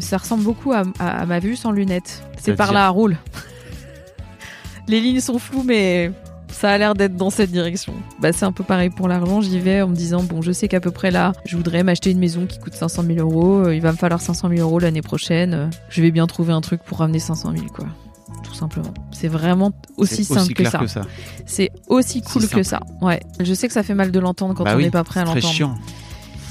[0.00, 2.22] Ça ressemble beaucoup à, à- à ma vue sans lunettes.
[2.40, 3.16] C'est par là, roule.
[4.88, 6.10] Les lignes sont floues, mais
[6.50, 7.92] ça a l'air d'être dans cette direction.
[8.20, 9.40] Bah, c'est un peu pareil pour l'argent.
[9.40, 12.10] J'y vais en me disant, bon, je sais qu'à peu près là, je voudrais m'acheter
[12.10, 13.66] une maison qui coûte 500 000 euros.
[13.66, 15.54] Euh, Il va me falloir 500 000 euros l'année prochaine.
[15.54, 17.86] Euh, Je vais bien trouver un truc pour ramener 500 000, quoi.
[18.42, 18.92] Tout simplement.
[19.12, 20.78] C'est vraiment aussi C'est simple que clair ça.
[20.78, 21.02] que ça.
[21.46, 22.80] C'est aussi cool que ça.
[23.00, 23.20] Ouais.
[23.38, 25.20] Je sais que ça fait mal de l'entendre quand Bah on oui, n'est pas prêt
[25.20, 25.54] à c'est l'entendre.
[25.54, 25.74] chiant.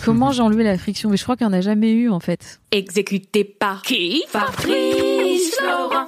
[0.04, 2.20] Comment j'ai enlevé la friction Mais je crois qu'il n'y en a jamais eu, en
[2.20, 2.60] fait.
[2.72, 4.24] Exécuté par qui?
[4.28, 6.08] Fabrice Florent.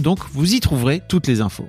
[0.00, 1.68] donc vous y trouverez toutes les infos.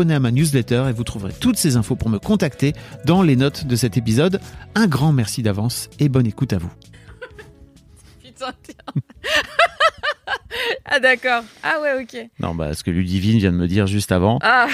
[0.09, 2.73] à ma newsletter et vous trouverez toutes ces infos pour me contacter
[3.05, 4.39] dans les notes de cet épisode.
[4.73, 6.71] Un grand merci d'avance et bonne écoute à vous.
[8.23, 9.01] Putain, tiens.
[10.85, 11.43] ah, d'accord.
[11.63, 12.29] Ah, ouais, ok.
[12.39, 14.39] Non, bah, ce que Ludivine vient de me dire juste avant.
[14.41, 14.67] Ah,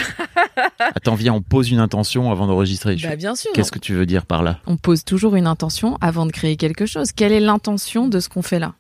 [0.80, 2.96] Attends, viens, on pose une intention avant d'enregistrer.
[3.04, 3.52] Bah, bien sûr.
[3.54, 4.60] Qu'est-ce que tu veux dire par là?
[4.68, 7.12] On pose toujours une intention avant de créer quelque chose.
[7.12, 8.74] Quelle est l'intention de ce qu'on fait là?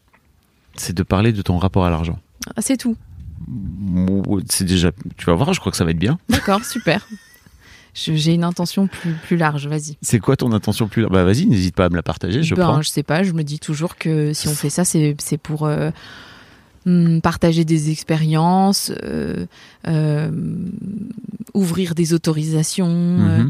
[0.75, 2.19] C'est de parler de ton rapport à l'argent.
[2.55, 2.95] Ah, C'est tout.
[4.49, 6.17] C'est déjà, tu vas voir, je crois que ça va être bien.
[6.29, 7.07] D'accord, super.
[7.93, 9.97] J'ai une intention plus, plus large, vas-y.
[10.03, 12.63] C'est quoi ton intention plus Bah vas-y, n'hésite pas à me la partager, je ben,
[12.63, 12.81] prends.
[12.83, 15.89] je sais pas, je me dis toujours que si on fait ça, c'est pour euh,
[16.85, 19.47] hum, partager des expériences, euh,
[19.87, 20.29] euh,
[21.55, 23.49] ouvrir des autorisations, Mhm.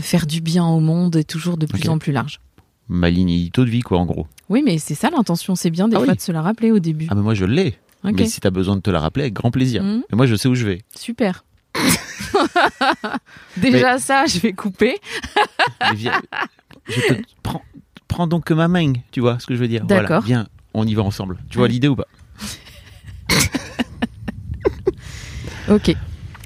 [0.00, 2.40] faire du bien au monde et toujours de plus en plus large.
[2.88, 4.26] Ma ligne édito de vie, quoi, en gros.
[4.50, 6.16] Oui, mais c'est ça l'intention, c'est bien des Ah fois oui.
[6.16, 7.06] de se la rappeler au début.
[7.10, 7.76] Ah mais moi je l'ai.
[8.04, 9.82] Ok, Mais si t'as besoin de te la rappeler, avec grand plaisir.
[9.82, 10.02] Mhm.
[10.10, 10.82] Mais moi je sais où je vais.
[10.94, 11.44] super.
[13.56, 14.98] Déjà ça, je vais couper.
[15.80, 16.22] Mais viens,
[16.86, 17.62] je te prends,
[18.06, 19.84] prends donc ma main, tu vois ce que je veux dire.
[19.86, 20.22] Voilà, D'accord.
[20.22, 21.38] viens, on y va ensemble.
[21.50, 22.06] Tu vois l'idée ou pas?
[25.68, 25.96] Ok.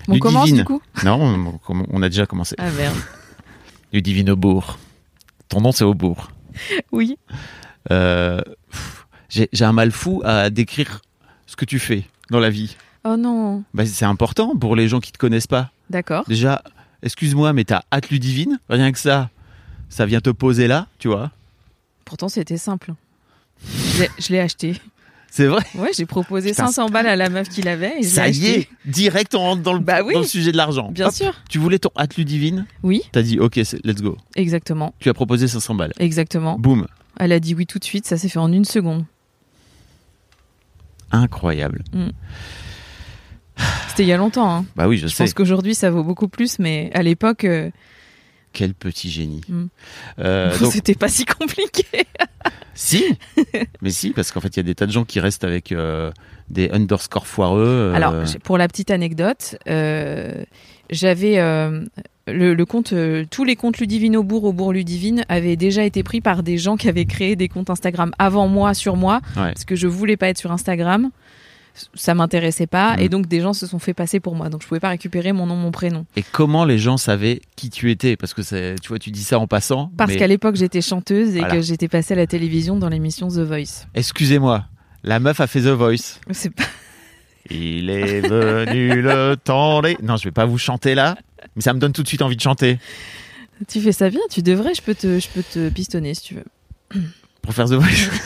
[0.06, 0.80] On commence du coup?
[1.04, 2.54] Non, on, on a déjà commencé.
[2.58, 2.96] Ah merde.
[3.92, 4.78] Ludivine Aubourg.
[5.48, 6.30] Ton nom c'est Aubourg.
[6.92, 7.18] Oui.
[7.90, 8.40] Euh,
[9.28, 11.00] j'ai un mal fou à décrire
[11.48, 12.76] ce que tu fais dans la vie.
[13.04, 13.64] Oh non.
[13.74, 15.70] Bah, c'est important pour les gens qui te connaissent pas.
[15.90, 16.24] D'accord.
[16.28, 16.62] Déjà,
[17.02, 18.60] excuse-moi, mais t'as hâte Ludivine?
[18.68, 19.30] Rien que ça,
[19.88, 21.30] ça vient te poser là, tu vois
[22.04, 22.92] Pourtant, c'était simple.
[23.64, 24.74] Je l'ai- acheté.
[25.30, 25.62] C'est vrai?
[25.74, 29.34] Ouais, j'ai proposé Putain, 500 balles à la meuf qui l'avait Ça y est, direct
[29.34, 30.14] on rentre dans le, Bah oui.
[30.14, 30.90] dans le sujet de l'argent.
[30.90, 31.34] Bien Hop, sûr.
[31.50, 32.64] Tu voulais ton hâte Ludivine?
[32.82, 34.16] Oui, T'as dit ok, let's go.
[34.36, 34.94] exactement.
[35.00, 35.92] Tu as proposé 500 balles.
[35.98, 36.58] Exactement.
[36.58, 36.86] Boum.
[37.20, 39.04] Elle a dit oui tout de suite, ça s'est fait en une seconde.
[41.10, 41.82] Incroyable.
[43.88, 44.54] C'était il y a longtemps.
[44.54, 44.64] Hein.
[44.76, 45.24] Bah oui, je, Je sais.
[45.24, 47.70] pense qu'aujourd'hui ça vaut beaucoup plus, mais à l'époque, euh,
[48.52, 49.40] Quel petit génie.
[49.48, 49.64] Mm.
[50.20, 52.06] Euh, donc, c'était pas si compliqué.
[52.74, 53.04] si,
[53.82, 55.72] mais si, parce qu'en fait, il y a des tas de gens qui restent avec
[55.72, 56.12] euh,
[56.48, 57.92] des underscores foireux.
[57.94, 58.14] Alors,
[58.44, 59.56] pour la petite anecdote,
[60.90, 61.84] j'avais euh,
[62.26, 65.82] le, le compte, euh, tous les comptes Ludivine au bourg, au bourg Ludivine avaient déjà
[65.84, 69.20] été pris par des gens qui avaient créé des comptes Instagram avant moi sur moi,
[69.36, 69.52] Ouais.
[69.52, 71.10] parce que je voulais pas être sur Instagram.
[71.94, 73.00] Ça m'intéressait pas, Mm.
[73.00, 74.48] et donc des gens se sont fait passer pour moi.
[74.48, 76.06] Donc je pouvais pas récupérer mon nom, mon prénom.
[76.16, 78.16] Et comment les gens savaient qui tu étais?
[78.16, 78.42] Parce que
[78.80, 79.92] tu vois, tu dis ça en passant.
[79.96, 81.54] Parce mais qu'à l'époque j'étais chanteuse et Voilà.
[81.54, 83.86] que j'étais passée à la télévision dans l'émission The Voice.
[83.94, 84.64] excusez-moi,
[85.04, 86.18] la meuf a fait The Voice.
[86.32, 86.64] C'est pas...
[87.50, 89.96] Il est venu le temps des.
[90.02, 91.16] Non, je vais pas vous chanter là,
[91.56, 92.78] mais ça me donne tout de suite envie de chanter.
[93.66, 96.34] Tu fais ça bien, tu devrais, je peux te, je peux te pistonner si tu
[96.34, 96.44] veux.
[97.42, 98.10] pour faire The Voice.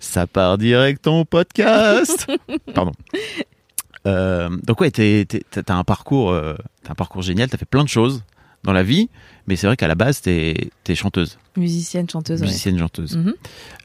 [0.00, 2.26] Ça part direct en podcast.
[2.74, 2.92] Pardon.
[4.06, 6.54] Euh, donc ouais, t'as un parcours, euh,
[6.88, 7.48] un parcours génial.
[7.48, 8.24] T'as fait plein de choses
[8.62, 9.08] dans la vie,
[9.46, 13.16] mais c'est vrai qu'à la base, t'es es chanteuse, Musicienne, chanteuse, musicienne, chanteuse.
[13.16, 13.34] Mhm.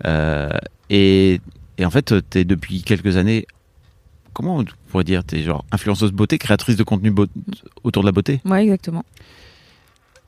[0.06, 0.50] Euh,
[0.90, 1.40] et,
[1.78, 3.46] et en fait, t'es depuis quelques années.
[4.34, 7.14] Comment on pourrait dire T'es genre influenceuse beauté, créatrice de contenu
[7.84, 8.42] autour de la beauté?
[8.46, 9.06] Ouais, exactement.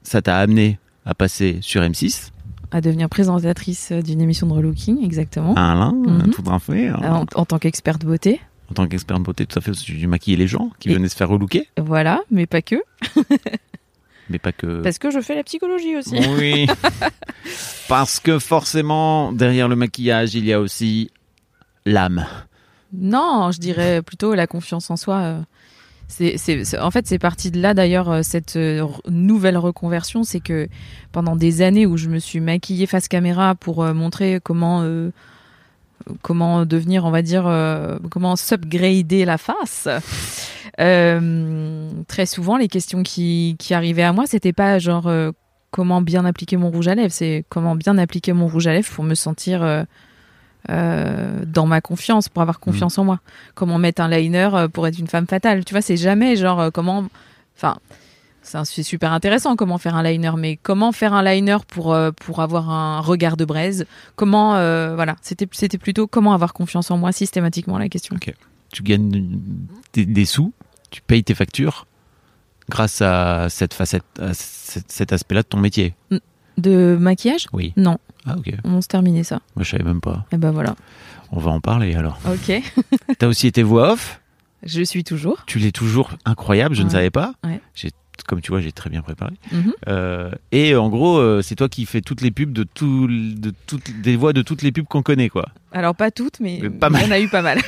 [0.03, 2.31] Ça t'a amené à passer sur M6,
[2.71, 5.53] À devenir présentatrice euh, d'une émission de relooking, exactement.
[5.55, 6.31] à Alain, Mhm.
[6.31, 6.89] tout à fait.
[6.91, 8.39] En, en tant qu'experte beauté.
[8.69, 11.07] en tant qu'expert de beauté, tout à fait, j'ai maquillé les gens qui Et- venaient
[11.09, 12.75] se faire relooker, Voilà, mais pas que.
[14.29, 14.81] mais pas que.
[14.81, 16.15] Parce que je fais la psychologie aussi.
[16.37, 16.67] Oui,
[17.87, 21.09] parce que forcément, derrière le maquillage, il y a aussi
[21.87, 22.25] l'âme.
[22.93, 25.15] Non, je dirais plutôt la confiance en soi.
[25.17, 25.41] euh,
[26.07, 30.23] C'est, c'est- en fait, c'est parti de là d'ailleurs, euh, cette euh, nouvelle reconversion.
[30.23, 30.69] C'est que
[31.11, 34.85] pendant des années où je me suis maquillée face caméra pour montrer comment,
[36.21, 37.43] comment devenir, on va dire,
[38.09, 39.89] comment s'upgrader la face,
[40.77, 45.11] très souvent, les questions qui, qui arrivaient à moi, c'était pas genre
[45.71, 48.91] comment bien appliquer mon rouge à lèvres, c'est comment bien appliquer mon rouge à lèvres
[48.93, 49.85] pour me sentir.
[50.69, 53.19] Euh, dans ma confiance, pour avoir confiance en moi.
[53.55, 55.65] Comment mettre un liner euh, pour être une femme fatale.
[55.65, 57.05] Tu vois, c'est jamais genre euh, comment.
[57.55, 57.77] Enfin,
[58.41, 62.39] c'est super intéressant comment faire un liner, mais comment faire un liner pour, euh, pour
[62.41, 63.85] avoir un regard de braise?
[64.15, 64.55] Comment.
[64.55, 68.15] euh, voilà, c'était plutôt comment avoir confiance en moi systématiquement la question.
[68.71, 69.39] Tu gagnes
[69.93, 70.53] des, des sous,
[70.91, 71.87] tu payes tes factures
[72.69, 75.95] grâce à cette facette, à cet, cet aspect-là de ton métier.
[76.57, 77.47] De maquillage?
[77.53, 77.73] Oui.
[77.77, 78.53] Non, Ah ok.
[78.63, 79.39] on se terminait ça.
[79.55, 80.25] Moi je savais même pas.
[80.31, 80.75] Et ben voilà.
[81.31, 82.19] On va en parler alors.
[82.27, 82.61] Ok.
[83.19, 84.21] T'as aussi été voix off?
[84.63, 85.43] Je suis toujours.
[85.45, 86.75] Tu l'es toujours incroyable.
[86.75, 87.33] Je ne savais pas.
[87.43, 87.59] Ouais.
[87.75, 87.91] J'ai,
[88.27, 89.33] comme tu vois, j'ai très bien préparé.
[89.51, 89.73] Mhm.
[89.87, 93.53] Euh, et en gros, euh, c'est toi qui fais toutes les pubs de tout, de
[93.67, 95.47] toutes des voix de toutes les pubs qu'on connaît, quoi.
[95.71, 97.05] Alors pas toutes, mais Mais pas mal.
[97.05, 97.59] en a eu pas mal.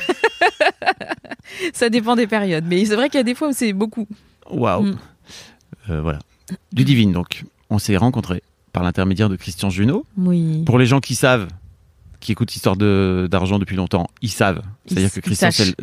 [1.72, 4.06] ça dépend des périodes, mais c'est vrai qu'il y a des fois où c'est beaucoup.
[4.50, 4.82] Waouh.
[4.82, 4.98] Mm.
[5.90, 6.18] Euh, voilà.
[6.72, 7.44] Du divine, donc.
[7.72, 8.42] On s'est rencontrés
[8.72, 10.06] par l'intermédiaire de Christian Junot.
[10.16, 10.62] Oui.
[10.64, 11.48] Pour les gens qui savent,
[12.20, 14.62] qui écoutent Histoire de- d'argent depuis longtemps, ils savent.
[14.86, 15.74] C'est-à-dire que Christian, c'est le.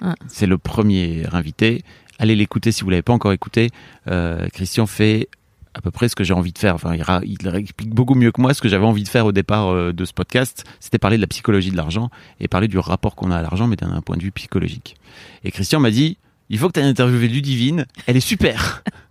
[0.00, 0.14] Ah.
[0.28, 1.84] c'est le premier invité.
[2.18, 3.70] Allez l'écouter si vous l'avez pas encore écouté.
[4.08, 5.28] Euh, Christian fait
[5.74, 6.74] à peu près ce que j'ai envie de faire.
[6.74, 7.04] Enfin, il,
[7.40, 9.92] il explique beaucoup mieux que moi ce que j'avais envie de faire au départ euh,
[9.92, 10.64] de ce podcast.
[10.80, 12.10] C'était parler de la psychologie de l'argent
[12.40, 14.96] et parler du rapport qu'on a à l'argent, mais d'un point de vue psychologique.
[15.44, 16.16] Et Christian m'a dit,
[16.48, 17.84] il faut que tu ailles interviewer Ludivine.
[18.06, 18.82] Elle est super.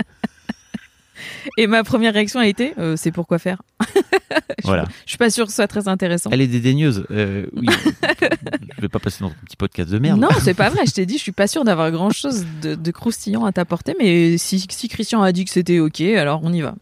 [1.58, 3.62] Et ma première réaction a été, euh, c'est pourquoi faire.
[4.64, 4.86] voilà.
[5.06, 6.30] Je suis pas sûre que ce soit très intéressant.
[6.32, 7.06] Elle est dédaigneuse.
[7.12, 7.68] Euh, oui.
[8.76, 10.20] je vais pas passer dans un petit podcast de merde.
[10.20, 10.86] Non, c'est pas vrai.
[10.86, 13.96] Je t'ai dit, je suis pas sûre d'avoir grand chose de, de croustillant à t'apporter,
[14.00, 16.76] mais si, si Christian a dit que c'était ok, alors on y va.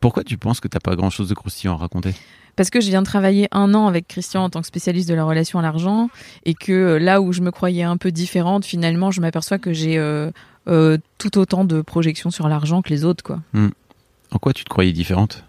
[0.00, 2.14] Pourquoi tu penses que t'as pas grand chose de croustillant à raconter?
[2.56, 5.14] Parce que je viens de travailler un an avec Christian en tant que spécialiste de
[5.14, 6.10] la relation à l'argent
[6.44, 9.72] et que euh, là où je me croyais un peu différente, finalement, je m'aperçois que
[9.72, 10.30] j'ai euh,
[10.68, 13.40] euh, tout autant de projections sur l'argent que les autres, quoi.
[13.54, 15.44] En quoi tu te croyais différente?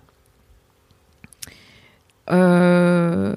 [2.31, 3.35] Euh,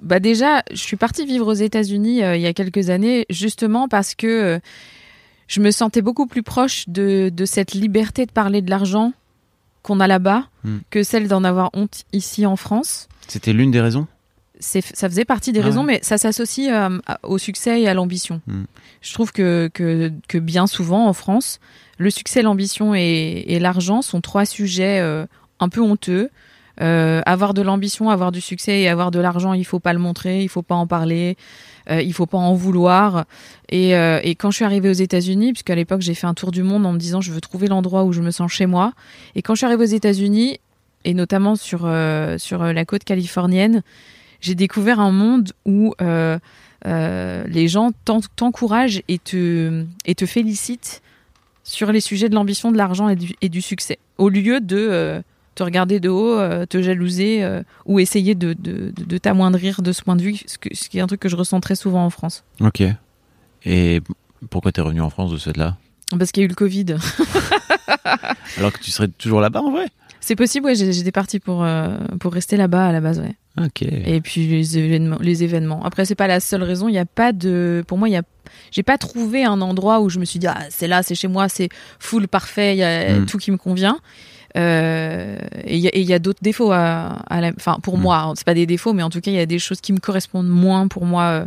[0.00, 3.88] Bah déjà, je suis partie vivre aux États-Unis euh, il y a quelques années, justement
[3.88, 4.60] parce que
[5.48, 9.12] je me sentais beaucoup plus proche de, de cette liberté de parler de l'argent
[9.82, 10.78] qu'on a là-bas Hmm.
[10.90, 13.08] que celle d'en avoir honte ici en France.
[13.28, 14.08] C'était l'une des raisons?
[14.60, 15.94] Ça faisait partie des Ah raisons, ouais.
[15.94, 18.40] mais ça s'associe euh, au succès et à l'ambition.
[18.46, 18.64] Hmm.
[19.00, 21.60] Je trouve que, que, que bien souvent en France,
[21.98, 25.26] le succès, l'ambition et, et l'argent sont trois sujets euh,
[25.60, 26.30] un peu honteux.
[26.82, 29.98] Euh, avoir de l'ambition, avoir du succès et avoir de l'argent, il faut pas le
[29.98, 31.38] montrer, il faut pas en parler,
[31.88, 33.24] il faut pas en vouloir.
[33.70, 36.62] Et, et quand je suis arrivée aux États-Unis, puisqu'à l'époque j'ai fait un tour du
[36.62, 38.92] monde en me disant je veux trouver l'endroit où je me sens chez moi.
[39.36, 40.58] Et quand je suis arrivée aux États-Unis,
[41.06, 41.88] et notamment sur
[42.36, 43.82] sur la côte californienne,
[44.40, 46.38] j'ai découvert un monde où euh,
[46.86, 51.02] euh, les gens t'en- t'encouragent et te, et te félicitent
[51.64, 54.76] sur les sujets de l'ambition, de l'argent et du, et du succès, au lieu de
[54.76, 55.20] euh,
[55.56, 57.42] te regarder de haut, te jalouser
[57.86, 60.88] ou essayer de, de, de- de t'amoindrir de ce point de vue, ce, que- ce
[60.90, 62.44] qui est un truc que je ressens très souvent en France.
[62.60, 62.82] Ok.
[63.64, 64.02] Et
[64.50, 65.76] pourquoi t'es revenu en France de cette là
[66.18, 66.96] Parce qu'il y a eu le Covid.
[68.58, 69.88] Alors que tu serais toujours là-bas en vrai?
[70.26, 73.36] C'est possible, ouais, j'ai- j'étais partie pour, euh, pour rester là-bas à la base, ouais.
[73.64, 73.82] Ok.
[73.82, 75.84] Et puis les événements, les événements.
[75.84, 76.88] Après, c'est pas la seule raison.
[76.88, 78.22] Il y a pas de, pour moi, il y a,
[78.72, 81.28] j'ai pas trouvé un endroit où je me suis dit, ah, c'est là, c'est chez
[81.28, 81.68] moi, c'est
[82.00, 83.26] full parfait, il y a Mm.
[83.26, 83.98] tout qui me convient.
[84.56, 88.00] Euh, et il y a, d'autres défauts à, à la, enfin, pour Mm.
[88.02, 89.80] moi, hein, c'est pas des défauts, mais en tout cas, il y a des choses
[89.80, 91.46] qui me correspondent moins pour moi euh,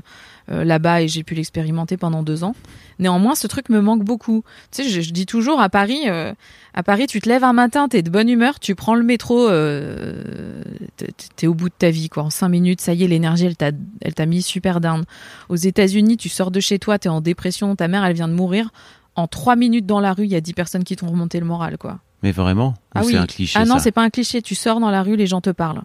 [0.49, 2.55] là-bas et j'ai pu l'expérimenter pendant deux ans.
[2.99, 4.43] Néanmoins, ce truc me manque beaucoup.
[4.71, 6.33] Tu sais, je, je dis toujours à Paris, euh,
[6.73, 9.47] à Paris, tu te lèves un matin, t'es de bonne humeur, tu prends le métro,
[9.47, 10.61] euh,
[11.35, 12.23] t'es- au bout de ta vie, quoi.
[12.23, 13.55] En cinq minutes, ça y est, l'énergie, elle
[14.13, 15.03] t'a, mis super down.
[15.49, 18.33] Aux États-Unis, tu sors de chez toi, t'es en dépression, ta mère, elle vient de
[18.33, 18.69] mourir.
[19.15, 21.45] En trois minutes dans la rue, il y a dix personnes qui t'ont remonté le
[21.45, 21.99] moral, quoi.
[22.23, 22.73] Mais vraiment?
[22.93, 23.15] Ah c'est oui.
[23.17, 24.41] un cliché Ah non, c'est pas un cliché.
[24.41, 25.81] Tu sors dans la rue, les gens te parlent.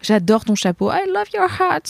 [0.00, 0.90] J'adore ton chapeau.
[0.92, 1.82] I love your hat.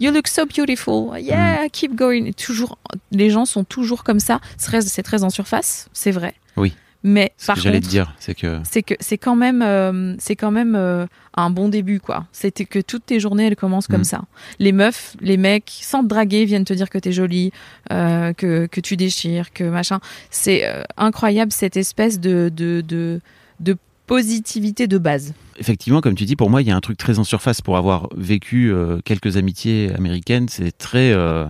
[0.00, 1.16] You look so beautiful.
[1.18, 2.24] Yeah, keep going.
[2.24, 2.78] Et Toujours,
[3.12, 4.40] les gens sont toujours comme ça.
[4.56, 6.34] C'est très, en surface, c'est vrai.
[6.56, 6.74] Oui.
[7.02, 10.14] Mais Ce par que j'allais te dire, c'est que c'est que c'est quand même, euh,
[10.18, 12.26] c'est quand même euh, un bon début, quoi.
[12.30, 14.04] C'était que toutes tes journées, elles commencent comme Mm.
[14.04, 14.22] ça.
[14.58, 17.52] Les meufs, les mecs, sans te draguer, viennent te dire que t'es jolie,
[17.90, 20.00] euh, que que tu déchires, que machin.
[20.30, 20.62] C'est
[20.98, 23.20] incroyable cette espèce de de de,
[23.60, 23.76] de
[24.10, 25.34] positivité de base.
[25.56, 27.60] effectivement, comme tu dis, pour moi, il y a un truc très en surface.
[27.60, 31.46] Pour avoir vécu euh, quelques amitiés américaines, c'est très euh,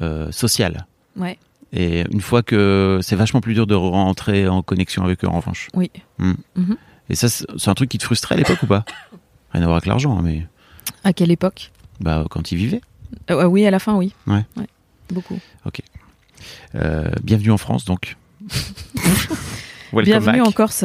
[0.00, 0.86] euh, social.
[1.16, 1.38] Ouais.
[1.74, 5.36] Et une fois que c'est vachement plus dur de rentrer en connexion avec eux, en
[5.36, 5.68] revanche.
[5.74, 5.90] Oui.
[7.10, 8.86] Et ça, c'est un truc qui te frustrait à l'époque ou pas?
[9.52, 10.46] Rien à voir avec l'argent, hein, mais
[11.04, 11.72] À quelle époque?
[12.00, 12.80] Bah, quand ils vivaient.
[13.30, 14.14] Euh, Oui, à la fin, oui.
[14.26, 14.44] Ouais.
[15.10, 15.38] Beaucoup.
[16.74, 18.16] Euh, bienvenue en France, donc.
[19.92, 20.48] Bienvenue back.
[20.48, 20.84] en Corse.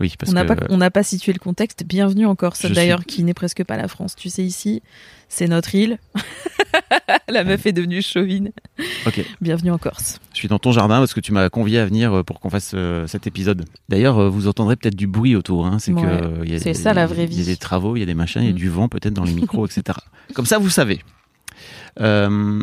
[0.00, 1.84] Oui, parce on n'a que pas, on n'a pas situé le contexte.
[1.84, 4.16] Bienvenue en Corse, Je d'ailleurs, qui n'est presque pas la France.
[4.16, 4.82] Tu sais, ici,
[5.28, 5.98] c'est notre île.
[7.28, 8.50] la meuf est devenue chauvine.
[9.06, 9.22] Ok.
[9.42, 10.18] Bienvenue en Corse.
[10.32, 12.48] je suis dans ton jardin parce que tu m'as convié à venir euh, pour qu'on
[12.50, 13.66] fasse euh, cet épisode.
[13.90, 15.66] D'ailleurs, euh, vous entendrez peut-être du bruit autour.
[15.66, 16.02] Hein, c'est Ouais.
[16.02, 17.44] que il y a C'est des- ça, la vraie Il y a vie.
[17.44, 18.56] des travaux, il y a des machins, il y a Mm.
[18.56, 19.98] du vent peut-être dans les micros, etc.
[20.34, 21.00] Comme ça, vous savez.
[22.00, 22.62] Euh,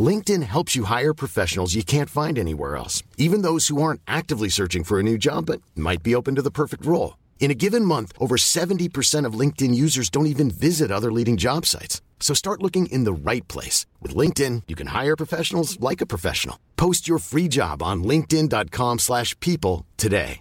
[0.00, 4.48] LinkedIn helps you hire professionals you can't find anywhere else, even those who aren't actively
[4.48, 7.16] searching for a new job but might be open to the perfect role.
[7.40, 11.66] In a given month, over 70% of LinkedIn users don't even visit other leading job
[11.66, 12.00] sites.
[12.20, 13.86] So start looking in the right place.
[14.00, 16.56] With LinkedIn, you can hire professionals like a professional.
[16.76, 20.40] Post your free job on linkedin.com/people slash people today.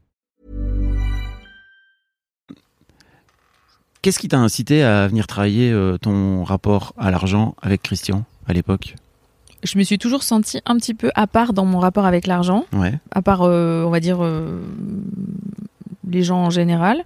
[4.01, 8.53] Qu'est-ce qui t'a incité à venir travailler euh, ton rapport à l'argent avec Christian à
[8.53, 8.95] l'époque
[9.63, 12.65] Je me suis toujours sentie un petit peu à part dans mon rapport avec l'argent,
[12.73, 12.93] Ouais.
[13.11, 14.61] à part, euh, on va dire, euh,
[16.09, 17.03] les gens en général.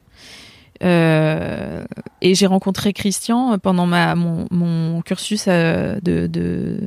[0.84, 1.84] Euh,
[2.22, 6.80] et j'ai rencontré Christian pendant ma, mon, mon cursus de, de,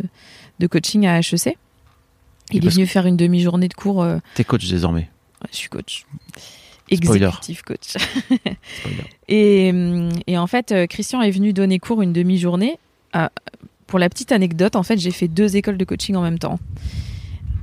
[0.59, 1.47] de coaching à HEC.
[1.49, 1.57] Et
[2.53, 4.07] Il est venu faire une demi-journée de cours.
[4.35, 5.09] T'es coach désormais.
[5.51, 6.07] je suis coach.
[6.93, 7.25] Spoiler.
[7.27, 7.97] Exécutif coach.
[7.97, 8.57] Spoiler.
[9.29, 9.73] Et,
[10.29, 12.79] et en fait, Christian est venu donner cours une demi-journée.
[13.87, 16.59] Pour la petite anecdote, en fait, j'ai fait deux écoles de coaching en même temps.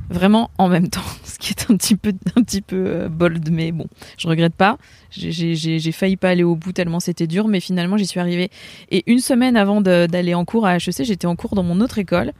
[0.09, 3.49] Vraiment en même temps, ce qui est un petit peu, un petit peu euh, bold,
[3.51, 3.87] mais bon,
[4.17, 4.77] je regrette pas.
[5.09, 8.49] J'ai- failli pas aller au bout tellement c'était dur, mais finalement j'y suis arrivée.
[8.91, 11.97] Et une semaine avant d'aller en cours à HEC, j'étais en cours dans mon autre
[11.97, 12.33] école.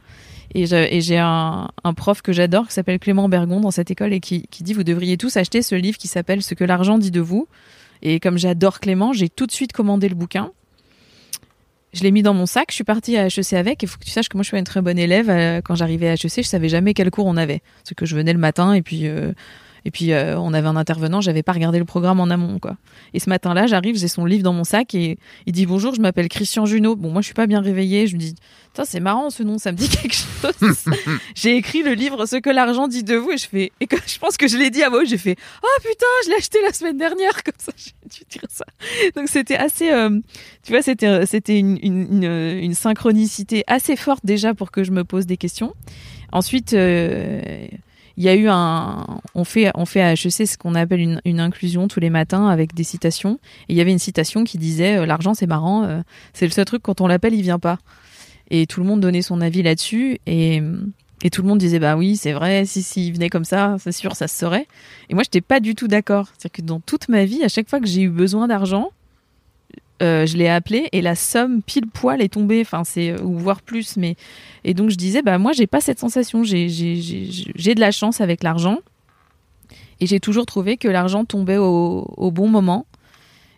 [0.54, 4.20] Et j'ai un, un prof que j'adore qui s'appelle Clément Bergon dans cette école et
[4.20, 7.10] qui, qui dit Vous devriez tous acheter ce livre qui s'appelle Ce que l'argent dit
[7.10, 7.48] de vous.
[8.02, 10.52] Et comme j'adore Clément, j'ai tout de suite commandé le bouquin.
[11.94, 13.82] Je l'ai mis dans mon sac, je suis partie à HEC avec.
[13.82, 15.30] Il faut que tu saches que moi, je suis une très bonne élève.
[15.30, 17.62] Euh, Quand j'arrivais à HEC, je savais jamais quel cours on avait.
[17.84, 19.32] Parce que je venais le matin et puis, euh,
[19.84, 22.58] et puis euh, on avait un intervenant, j'avais pas regardé le programme en amont.
[22.58, 22.76] quoi.
[23.12, 26.00] Et ce matin-là, j'arrive, j'ai son livre dans mon sac et il dit Bonjour, je
[26.00, 26.96] m'appelle Christian Junot.
[26.96, 28.06] Bon, moi, je suis pas bien réveillée.
[28.06, 28.34] Je me dis
[28.66, 30.84] Putain, c'est marrant ce nom, ça me dit quelque chose.
[31.34, 33.72] j'ai écrit le livre Ce que l'argent dit de vous et je fais.
[33.80, 36.30] Et que, je pense que je l'ai dit à moi, j'ai fait Oh putain, je
[36.30, 38.64] l'ai acheté la semaine dernière, comme ça, j'ai dû dire ça.
[39.16, 39.90] Donc c'était assez.
[39.90, 40.18] euh,
[40.62, 44.92] tu vois, c'était c'était une, une, une, une synchronicité assez forte déjà pour que je
[44.92, 45.74] me pose des questions.
[46.32, 47.66] Ensuite, euh,
[48.16, 49.06] il y a eu un.
[49.34, 52.48] On fait, on fait à HEC ce qu'on appelle une, une inclusion tous les matins
[52.48, 53.38] avec des citations.
[53.68, 56.00] Et il y avait une citation qui disait euh, L'argent, c'est marrant, euh,
[56.32, 57.78] c'est le seul truc, quand on l'appelle, il vient pas.
[58.50, 60.18] Et tout le monde donnait son avis là-dessus.
[60.26, 60.62] Et,
[61.22, 63.76] Et tout le monde disait bah oui, c'est vrai, si si il venait comme ça,
[63.78, 64.66] c'est sûr, ça se saurait.
[65.08, 66.28] Et moi, j'étais pas du tout d'accord.
[66.36, 68.90] C'est-à-dire que dans toute ma vie, à chaque fois que j'ai eu besoin d'argent,
[70.02, 73.62] euh, je l'ai appelé et la somme pile poil est tombée, enfin c'est ou voire
[73.62, 73.96] plus.
[73.96, 74.16] Mais
[74.64, 78.42] et donc je disais bah moi j'ai pas cette sensation, j'ai de la chance avec
[78.42, 78.78] l'argent
[80.00, 82.86] et j'ai toujours trouvé que l'argent tombait au, au bon moment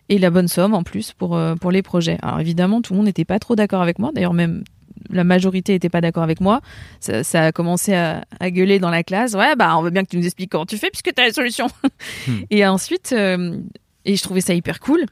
[0.09, 2.17] et la bonne somme en plus pour euh, pour les projets.
[2.21, 4.63] Alors évidemment tout le monde n'était pas trop d'accord avec moi, d'ailleurs même
[5.09, 6.61] la majorité n'était pas d'accord avec moi.
[6.99, 9.33] Ça, ça a commencé à, à gueuler dans la classe.
[9.33, 11.27] Ouais, bah, on veut bien que tu nous expliques comment tu fais puisque tu as
[11.27, 11.67] la solution.
[12.49, 13.57] Et ensuite, euh,
[14.05, 15.05] et je trouvais ça hyper cool.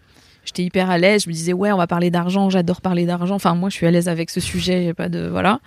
[0.45, 1.23] J'étais hyper à l'aise.
[1.23, 2.49] Je me disais, ouais, on va parler d'argent.
[2.49, 3.35] J'adore parler d'argent.
[3.35, 4.89] Enfin, moi, je suis à l'aise avec ce sujet.
[4.89, 5.59] a Pas de, voilà.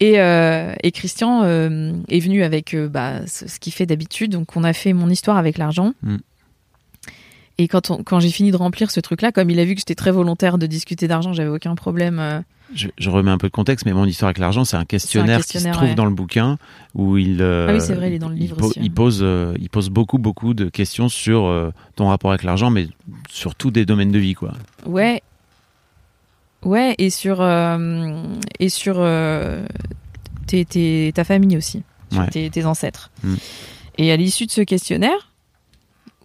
[0.00, 4.32] Et, euh, et Christian euh, est venu avec euh, bah, ce, ce qu'il fait d'habitude.
[4.32, 5.92] Donc, on a fait mon histoire avec l'argent.
[6.02, 6.16] Mm.
[7.58, 9.80] Et quand, on- quand j'ai fini de remplir ce truc-là, comme il a vu que
[9.80, 12.42] j'étais très volontaire de discuter d'argent, j'avais aucun problème.
[12.74, 15.44] Je, je remets un peu de contexte, mais mon histoire avec l'argent, c'est un questionnaire,
[15.46, 15.94] qui se trouve ouais.
[15.94, 16.58] dans le bouquin
[16.94, 17.40] où il.
[17.40, 18.88] Ah oui, c'est vrai, il est dans le livre po- aussi, Il ouais.
[18.90, 22.88] pose, euh, il pose beaucoup, beaucoup de questions sur euh, ton rapport avec l'argent, mais
[23.30, 24.52] sur tous des domaines de vie, quoi.
[24.84, 25.22] Ouais.
[26.64, 28.22] Ouais, et sur, euh,
[28.58, 29.64] et sur euh,
[31.14, 32.28] ta famille aussi, sur Ouais.
[32.30, 33.10] tes, tes ancêtres.
[33.22, 33.34] Mm.
[33.98, 35.32] Et à l'issue de ce questionnaire,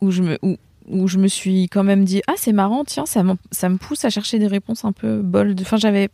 [0.02, 0.58] où je me, où,
[0.88, 4.04] où je me suis quand même dit Ah, c'est marrant, tiens, ça, ça me pousse
[4.06, 5.62] à chercher des réponses un peu bold.
[5.62, 6.10] Enfin, j'avais.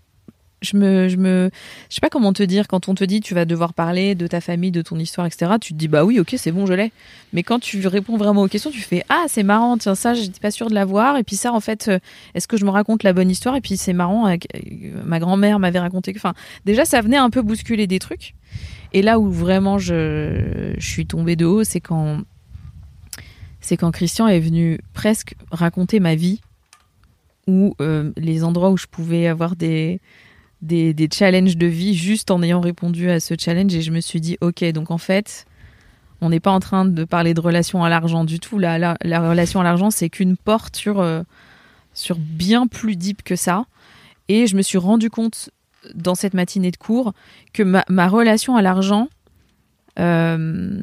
[0.62, 1.52] Je me, je me,
[1.90, 4.26] je sais pas comment te dire, quand on te dit tu vas devoir parler de
[4.26, 6.74] ta famille, de ton histoire, etc., tu te dis bah oui, ok, c'est bon, je
[6.74, 6.92] l'ai.
[7.32, 10.40] Mais quand tu réponds vraiment aux questions, tu fais ah c'est marrant, tiens ça j'étais
[10.40, 12.00] pas sûre de l'avoir et puis ça en fait euh,
[12.34, 14.38] est-ce que je me raconte la bonne histoire et puis c'est marrant euh,
[15.06, 16.34] ma grand-mère m'avait raconté enfin
[16.66, 18.36] déjà ça venait un peu bousculer des trucs
[18.94, 22.22] et là où vraiment je, je suis tombée de haut c'est quand
[23.60, 26.42] c'est quand Christian est venu presque raconter ma vie
[27.48, 30.00] ou euh, les endroits où je pouvais avoir des
[30.62, 34.00] des, des challenges de vie juste en ayant répondu à ce challenge et je me
[34.00, 35.46] suis dit ok donc en fait
[36.22, 38.58] on n'est pas en train de parler de relation à l'argent du tout.
[38.58, 41.22] La, la, la relation à l'argent, c'est qu'une porte sur, euh,
[41.94, 43.66] sur bien plus deep que ça.
[44.28, 45.50] Et je me suis rendu compte
[45.94, 47.14] dans cette matinée de cours
[47.54, 49.10] que ma, ma relation à l'argent
[50.00, 50.82] euh,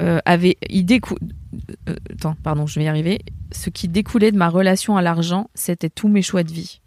[0.00, 0.58] euh, avait.
[0.68, 0.86] Il
[2.12, 3.20] attends, pardon, je vais y arriver.
[3.52, 6.80] Ce qui découlait de ma relation à l'argent, c'était tous mes choix de vie.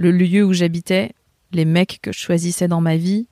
[0.00, 1.12] Le lieu où j'habitais,
[1.52, 3.28] les mecs que je choisissais dans ma vie,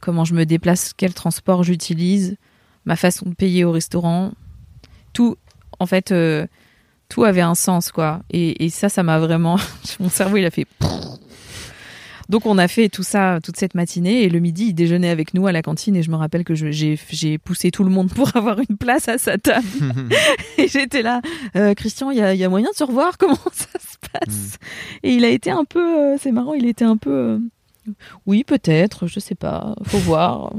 [0.00, 2.36] comment je me déplace, quel transport j'utilise,
[2.84, 4.32] ma façon de payer au restaurant.
[5.12, 5.36] Tout,
[5.80, 6.46] en fait, euh,
[7.08, 8.22] tout avait un sens, quoi.
[8.30, 9.58] Et, et ça, ça m'a vraiment.
[10.00, 10.66] Mon cerveau, il a fait.
[12.28, 14.22] Donc, on a fait tout ça toute cette matinée.
[14.22, 15.96] Et le midi, il déjeunait avec nous à la cantine.
[15.96, 19.16] Et je me rappelle que j'ai poussé tout le monde pour avoir une place à
[19.18, 19.66] sa table.
[20.58, 21.20] et j'étais là.
[21.56, 23.16] Euh, Christian, il y a, il y a moyen de se revoir?
[23.18, 24.58] Comment ça se passe?
[25.02, 26.12] Et il a été un peu.
[26.12, 27.10] euh, C'est marrant, il était un peu.
[27.10, 27.38] euh,
[28.26, 30.52] oui, peut-être, je sais pas, faut voir.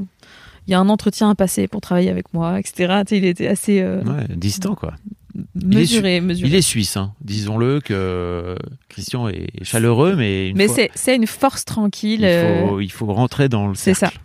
[0.66, 3.04] Il y a un entretien à passer pour travailler avec moi, etc.
[3.12, 4.94] Il était assez Ouais, distant, quoi.
[5.40, 6.50] Est mesuré, mesuré.
[6.50, 7.14] Il est suisse, hein.
[7.22, 8.56] disons-le, que euh,
[8.90, 12.22] Christian est chaleureux, mais une Mais c'est une force tranquille.
[12.22, 14.20] il, euh, faut, il faut rentrer dans le c'est cercle.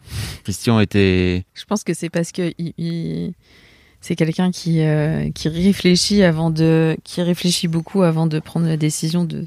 [0.44, 1.44] Christian était.
[1.54, 3.32] Je pense que c'est parce que il, il-
[4.00, 8.76] c'est quelqu'un qui euh, qui réfléchit avant de qui réfléchit beaucoup avant de prendre la
[8.76, 9.46] décision de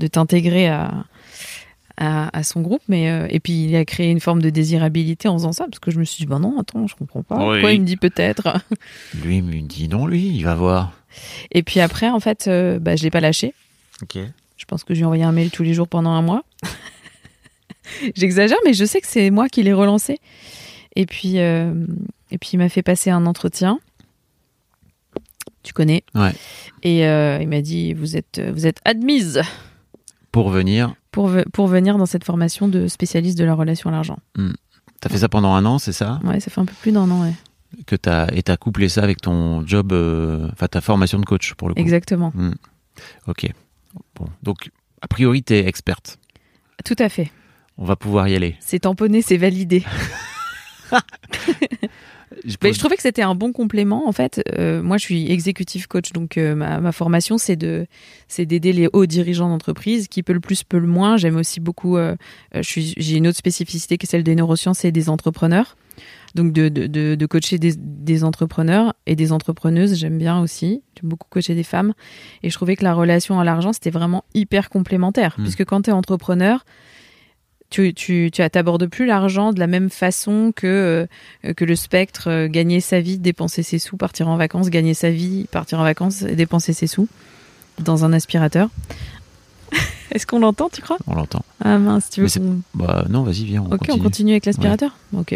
[0.00, 1.04] de t'intégrer à,
[1.96, 5.28] à à son groupe mais euh, et puis il a créé une forme de désirabilité
[5.28, 7.36] en faisant ça parce que je me suis dit bah non attends je comprends pas
[7.36, 7.54] Oui.
[7.56, 8.60] pourquoi il me dit peut-être?
[9.24, 10.92] Lui, il me dit non, lui, il va voir.
[11.50, 13.54] et puis après en fait euh, bah je l'ai pas lâché
[14.02, 14.18] Ok.
[14.56, 16.44] Je pense que je lui ai envoyé un mail tous les jours pendant un mois.
[18.14, 20.18] J'exagère, mais je sais que c'est moi qui l'ai relancé.
[20.96, 21.72] Et puis, euh,
[22.30, 23.80] et puis il m'a fait passer un entretien.
[25.62, 26.02] Tu connais?
[26.14, 26.32] Ouais.
[26.82, 29.42] Et euh, il m'a dit vous êtes, vous êtes admise
[30.32, 34.18] Pour venir, pour, pour venir dans cette formation de spécialiste de la relation à l'argent.
[35.00, 36.18] t'as fait ça pendant un an, c'est ça?
[36.24, 37.34] Ouais, ça fait un peu plus d'un an, ouais.
[37.86, 41.54] que t'as et t'as couplé ça avec ton job, euh, enfin ta formation de coach
[41.54, 41.80] pour le coup.
[41.80, 42.32] Exactement.
[43.26, 43.48] Ok.
[44.16, 44.70] Bon, donc
[45.00, 46.18] a priori t'es experte.
[46.84, 47.30] Tout à fait.
[47.78, 48.56] On va pouvoir y aller.
[48.60, 49.84] C'est tamponné, c'est validé.
[52.44, 54.08] Je Mais je trouvais que c'était un bon complément.
[54.08, 57.86] En fait, euh, moi, je suis executive coach, donc euh, ma, ma formation, c'est de,
[58.28, 61.16] c'est d'aider les hauts dirigeants d'entreprise, qui peut le plus, peut le moins.
[61.16, 61.96] J'aime aussi beaucoup.
[61.96, 62.16] euh,
[62.54, 65.76] euh, je suis, j'ai une autre spécificité qui est celle des neurosciences et des entrepreneurs.
[66.34, 70.82] Donc de, de, de, de coacher des, des entrepreneurs et des entrepreneuses, j'aime bien aussi.
[70.98, 71.92] J'aime beaucoup coacher des femmes.
[72.42, 75.36] Et je trouvais que la relation à l'argent, c'était vraiment hyper complémentaire.
[75.36, 75.42] Mm.
[75.42, 76.64] Puisque quand tu es entrepreneur,
[77.72, 81.06] tu, tu, tu abordes plus l'argent de la même façon que,
[81.46, 84.94] euh, que le spectre, euh, gagner sa vie, dépenser ses sous, partir en vacances, gagner
[84.94, 87.08] sa vie, partir en vacances et dépenser ses sous
[87.82, 88.68] dans un aspirateur.
[90.12, 90.98] Est-ce qu'on l'entend, tu crois?
[91.06, 91.42] On l'entend.
[91.64, 92.28] Ah mince, tu veux
[92.74, 93.98] Bah non, vas-y, viens, on Ok, continue.
[93.98, 94.94] on continue avec l'aspirateur?
[95.16, 95.34] Ok,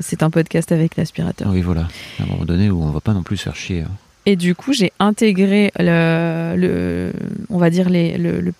[0.00, 1.50] c'est un podcast avec l'aspirateur.
[1.52, 1.88] Oui, voilà.
[2.18, 3.82] À un moment donné où on va pas non plus chier.
[3.82, 3.90] hein.
[4.26, 7.12] Et du coup, j'ai intégré le, le-
[7.50, 8.54] on va dire les, le, le,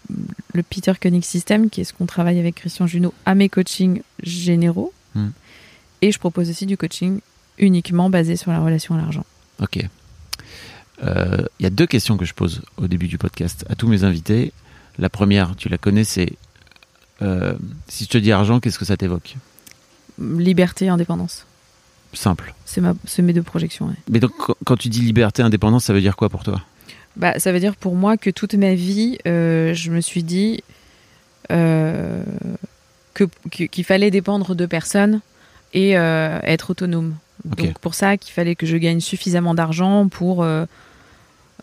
[0.52, 4.02] le Peter Koenig System, qui est ce qu'on travaille avec Christian Junot, à mes coachings
[4.22, 4.92] généraux.
[5.14, 5.28] Hmm.
[6.02, 7.20] Et je propose aussi du coaching
[7.58, 9.24] uniquement basé sur la relation à l'argent.
[9.62, 9.78] Ok.
[11.02, 13.88] Euh, Il y a deux questions que je pose au début du podcast à tous
[13.88, 14.52] mes invités.
[14.98, 16.34] La première, tu la connais, c'est
[17.22, 17.54] euh,
[17.88, 19.36] si je te dis argent, qu'est-ce que ça t'évoque?
[20.20, 21.46] Liberté, indépendance.
[22.14, 22.54] Simple.
[22.64, 23.86] C'est ma, c'est mes deux projections.
[23.86, 23.94] ouais.
[24.08, 24.32] Mais donc,
[24.64, 26.60] quand- tu dis liberté, indépendance, ça veut dire quoi pour toi?
[27.16, 30.62] Bah, ça veut dire pour moi que toute ma vie, euh, je me suis dit
[31.52, 32.22] euh,
[33.12, 35.20] que- qu'il fallait dépendre de personne
[35.72, 37.14] et euh, être autonome.
[37.44, 40.46] Donc pour ça, qu'il fallait que je gagne suffisamment d'argent pour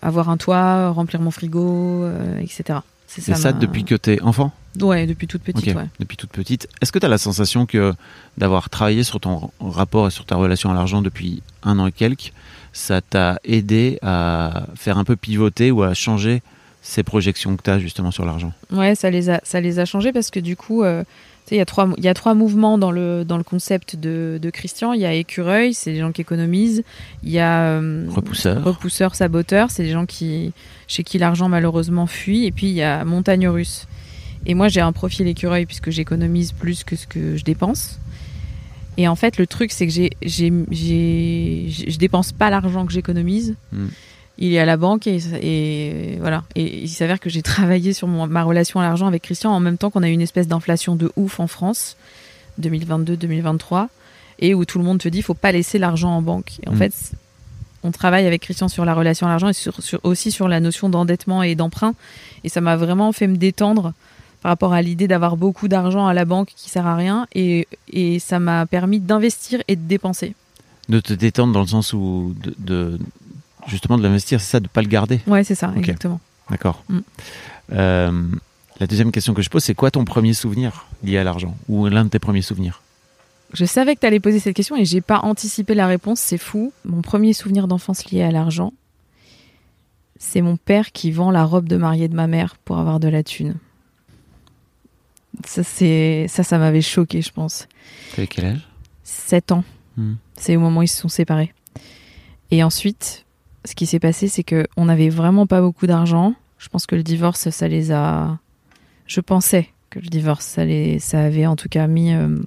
[0.01, 2.05] avoir un toit, remplir mon frigo,
[2.39, 2.79] etc.
[3.07, 4.51] C'est Et ça ma- depuis que t'es enfant?
[4.79, 5.87] Ouais, depuis toute petite, ouais.
[5.99, 6.67] Depuis toute petite.
[6.81, 7.93] Est-ce que tu as la sensation que
[8.37, 11.91] d'avoir travaillé sur ton rapport et sur ta relation à l'argent depuis un an et
[11.91, 12.31] quelques,
[12.71, 16.41] ça t'a aidé à faire un peu pivoter ou à changer
[16.81, 18.53] ces projections que tu as justement sur l'argent?
[18.71, 21.03] Ouais, ça les a, ça les a changés parce que du coup, euh,
[21.51, 24.49] il y a trois, y a trois mouvements dans le dans le concept de, de
[24.49, 24.93] Christian.
[24.93, 26.83] Il y a écureuil, c'est les gens qui économisent.
[27.23, 28.63] Il y a euh, Repousseur.
[28.63, 30.53] repousseur, saboteur, c'est les gens qui
[30.87, 32.45] chez qui l'argent malheureusement fuit.
[32.45, 33.85] Et puis il y a montagne russe.
[34.45, 37.99] Et moi, j'ai un profil écureuil puisque j'économise plus que ce que je dépense.
[38.97, 42.91] Et en fait, le truc, c'est que j'ai, j'ai, j'ai, je dépense pas l'argent que
[42.91, 43.55] j'économise.
[43.71, 43.87] Hmm.
[44.37, 46.43] Il est à la banque et, et voilà.
[46.55, 49.59] Et il s'avère que j'ai travaillé sur mon- ma relation à l'argent avec Christian en
[49.59, 51.95] même temps qu'on a eu une espèce d'inflation de ouf en France,
[52.59, 53.87] 2022-2023,
[54.39, 56.59] et où tout le monde te dit faut pas laisser l'argent en banque.
[56.65, 56.77] Et en Hmm.
[56.77, 56.93] fait,
[57.83, 60.59] on travaille avec Christian sur la relation à l'argent et sur, sur- aussi sur la
[60.59, 61.93] notion d'endettement et d'emprunt.
[62.43, 63.93] Et ça m'a vraiment fait me détendre
[64.41, 67.27] par rapport à l'idée d'avoir beaucoup d'argent à la banque qui sert à rien.
[67.33, 70.35] Et, et ça m'a permis d'investir et de dépenser.
[70.89, 72.99] De te détendre dans le sens où de, de-
[73.67, 75.21] justement de l'investir, c'est ça, de pas le garder.
[75.27, 76.19] Ouais, c'est ça, exactement.
[76.49, 76.83] D'accord.
[76.89, 76.99] Mm.
[77.73, 78.27] Euh,
[78.79, 81.85] la deuxième question que je pose, c'est quoi ton premier souvenir lié à l'argent ou
[81.87, 82.81] l'un de tes premiers souvenirs?
[83.53, 86.37] Je savais que tu allais poser cette question et j'ai pas anticipé la réponse, c'est
[86.37, 86.73] fou.
[86.83, 88.73] Mon premier souvenir d'enfance lié à l'argent,
[90.17, 93.07] c'est mon père qui vend la robe de mariée de ma mère pour avoir de
[93.07, 93.55] la thune.
[95.45, 97.67] Ça, c'est ça, ça m'avait choqué, je pense.
[98.15, 98.67] T'avais quel âge?
[99.03, 99.63] 7 ans.
[99.97, 100.15] Hmm.
[100.35, 101.53] C'est au moment où ils se sont séparés.
[102.51, 103.25] Et ensuite,
[103.65, 106.33] ce qui s'est passé, c'est que on n'avait vraiment pas beaucoup d'argent.
[106.57, 108.39] Je pense que le divorce, ça les a.
[109.07, 110.99] Je pensais que le divorce, ça, les...
[110.99, 112.37] ça avait en tout cas mis euh,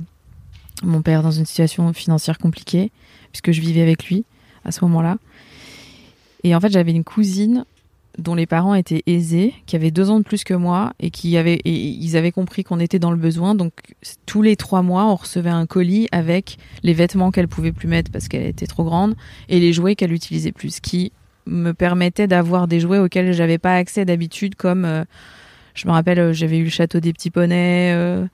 [0.83, 2.91] mon père dans une situation financière compliquée,
[3.33, 4.25] puisque je vivais avec lui
[4.65, 5.17] à ce moment-là.
[6.43, 7.65] Et en fait, j'avais une cousine
[8.19, 11.37] dont les parents étaient aisés, qui avait deux ans de plus que moi, et qui
[11.37, 13.55] avait, et ils avaient compris qu'on était dans le besoin.
[13.55, 13.73] Donc,
[14.27, 18.11] tous les trois mois, on recevait un colis avec les vêtements qu'elle pouvait plus mettre
[18.13, 19.15] parce qu'elle était trop grande
[19.49, 21.13] et les jouets qu'elle utilisait plus, qui
[21.47, 25.05] me permettait d'avoir des jouets auxquels j'avais pas accès d'habitude, comme euh,
[25.75, 28.25] je me rappelle, euh, j'avais eu le château des petits poneys, euh,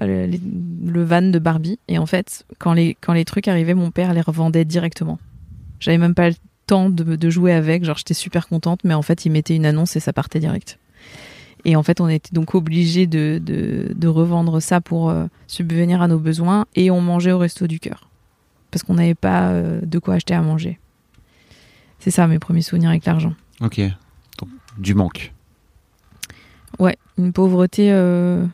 [0.00, 0.40] le, les-
[0.86, 4.12] le van de Barbie, et en fait, quand les quand les trucs arrivaient, mon père
[4.14, 5.18] les revendait directement.
[5.80, 6.34] J'avais même pas le
[6.70, 9.66] temps de, de jouer avec, genre j'étais super contente, mais en fait, il mettait une
[9.66, 10.78] annonce et ça partait direct.
[11.64, 16.00] Et en fait, on était donc obligé de, de, de revendre ça pour euh, subvenir
[16.00, 18.08] à nos besoins et on mangeait au resto du cœur.
[18.70, 20.78] Parce qu'on n'avait pas euh, de quoi acheter à manger.
[21.98, 23.34] C'est ça mes premiers souvenirs avec l'argent.
[23.60, 23.80] Ok.
[24.38, 25.32] Donc, du manque.
[26.78, 28.46] Ouais, une pauvreté euh,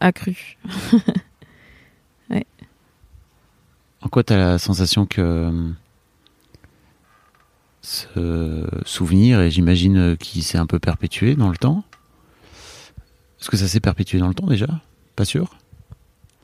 [0.00, 0.58] accrue.
[4.04, 5.72] En quoi tu as la sensation que
[7.84, 11.84] ce souvenir, et j'imagine qu'il s'est un peu perpétué dans le temps
[13.40, 14.66] Est-ce que ça s'est perpétué dans le temps déjà?
[15.16, 15.56] Pas sûr?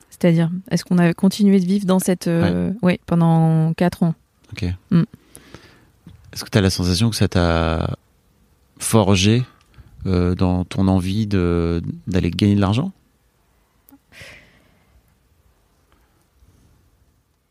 [0.09, 2.27] C'est-à-dire, est-ce qu'on a continué de vivre dans cette...
[2.27, 2.99] euh, ouais.
[3.07, 4.13] pendant 4 ans?
[4.51, 4.65] Ok.
[4.91, 5.03] Mm.
[6.31, 7.97] Est-ce que tu as la sensation que ça t'a
[8.77, 9.43] forgé
[10.05, 12.91] euh, dans ton envie d'aller gagner de l'argent?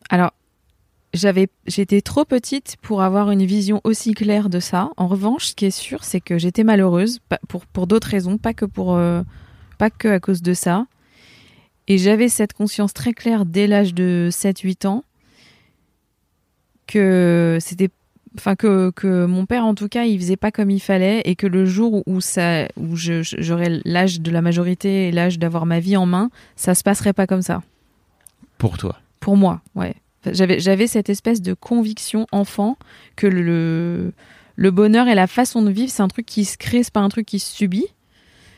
[0.09, 0.33] Alors,
[1.13, 4.91] j'avais, j'étais trop petite pour avoir une vision aussi claire de ça.
[4.97, 8.55] En revanche, ce qui est sûr, c'est que j'étais malheureuse pour, pour d'autres raisons, pas
[8.55, 9.23] que pour, euh,
[9.79, 10.87] pas que à cause de ça.
[11.89, 15.05] Et j'avais cette conscience très claire dès l'âge de 7-8 ans
[16.87, 17.89] que c'était,
[18.37, 21.35] enfin que, que mon père en tout cas, il faisait pas comme il fallait et
[21.35, 25.81] que le jour où ça, où j'aurais l'âge de la majorité et l'âge d'avoir ma
[25.81, 27.63] vie en main, ça se passerait pas comme ça.
[28.59, 29.95] pour toi Pour moi, ouais.
[30.27, 32.77] J'avais, j'avais cette espèce de conviction enfant
[33.17, 34.13] que le,
[34.57, 37.01] le bonheur et la façon de vivre, c'est un truc qui se crée, c'est pas
[37.01, 37.87] un truc qui se subit.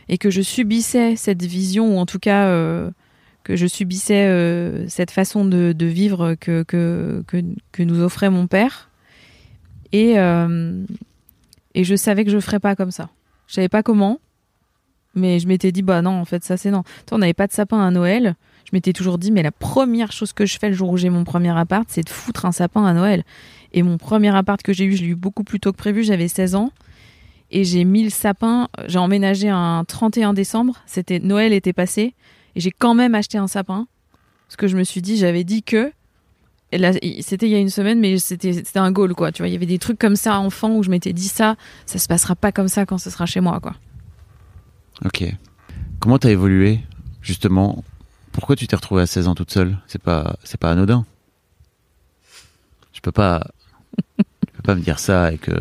[0.09, 2.90] Et que je subissais cette vision, ou en tout cas euh,
[3.44, 8.29] que je subissais euh, cette façon de, de vivre que, que, que, que nous offrait
[8.29, 8.90] mon père.
[9.92, 10.85] Et, euh,
[11.75, 13.11] et je savais que je ferais pas comme ça.
[13.46, 14.18] Je savais pas comment,
[15.14, 16.83] mais je m'étais dit, bah non, en fait, ça c'est non.
[17.07, 18.35] Toi, on n'avait pas de sapin à Noël.
[18.72, 21.24] M'étais toujours dit, mais la première chose que je fais le jour où j'ai mon
[21.24, 23.22] premier appart, c'est de foutre un sapin à Noël.
[23.72, 26.02] Et mon premier appart que j'ai eu, je l'ai eu beaucoup plus tôt que prévu,
[26.02, 26.72] j'avais 16 ans.
[27.50, 32.14] Et j'ai mis le sapin, j'ai emménagé un 31 décembre, c'était Noël était passé,
[32.56, 33.87] et j'ai quand même acheté un sapin.
[34.48, 35.92] Parce que je me suis dit, j'avais dit que.
[37.20, 39.30] C'était il y a une semaine, mais c'était c'était un goal, quoi.
[39.32, 41.56] Tu vois, il y avait des trucs comme ça, enfant, où je m'étais dit ça,
[41.85, 43.74] ça se passera pas comme ça quand ce sera chez moi, quoi.
[45.04, 45.24] Ok.
[46.00, 46.80] Comment t'as évolué,
[47.20, 47.85] justement
[48.42, 49.78] Pourquoi tu t'es retrouvée à 16 ans toute seule?
[49.87, 51.07] C'est pas, c'est pas anodin.
[52.92, 53.46] Je peux pas,
[54.18, 54.24] je
[54.57, 55.52] peux pas me dire ça et que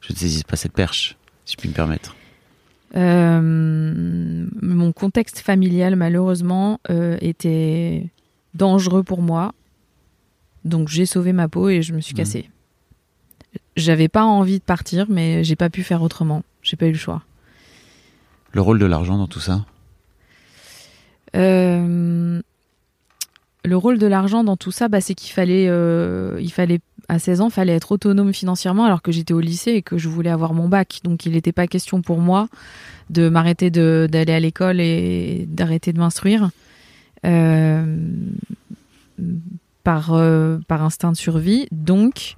[0.00, 2.16] je ne saisisse pas cette perche, si je puis me permettre.
[2.96, 8.08] Euh, mon contexte familial, malheureusement, euh, était
[8.54, 9.52] dangereux pour moi.
[10.64, 12.16] Donc j'ai sauvé ma peau et je me suis Mhm.
[12.16, 12.50] cassée.
[13.76, 16.42] J'avais pas envie de partir, mais j'ai pas pu faire autrement.
[16.62, 17.22] J'ai pas eu le choix.
[18.52, 19.66] Le rôle de l'argent dans tout ça?
[21.36, 22.40] Euh,
[23.64, 27.18] le rôle de l'argent dans tout ça, bah, c'est qu'il fallait, euh, il fallait à
[27.18, 30.30] 16 ans, fallait être autonome financièrement alors que j'étais au lycée et que je voulais
[30.30, 31.00] avoir mon bac.
[31.04, 32.48] Donc il n'était pas question pour moi
[33.10, 36.50] de m'arrêter d'aller à l'école et d'arrêter de m'instruire
[37.24, 37.96] euh,
[39.84, 41.68] par, instinct de survie.
[41.70, 42.36] Donc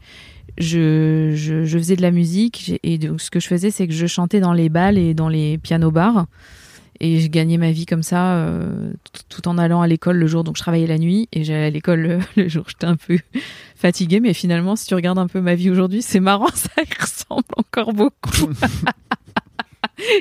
[0.58, 1.32] je,
[1.70, 4.52] faisais de la musique et donc ce que je faisais, c'est que je chantais dans
[4.52, 6.26] les bals et dans les pianos bars.
[7.00, 8.92] Et je gagnais ma vie comme ça, euh,
[9.28, 10.42] tout- en allant à l'école le jour.
[10.42, 12.64] Donc je travaillais la nuit et j'allais à l'école le, le jour.
[12.68, 13.18] J'étais un peu
[13.76, 17.00] fatiguée, mais finalement, si tu regardes un peu ma vie aujourd'hui, c'est marrant, ça y
[17.02, 18.50] ressemble encore beaucoup.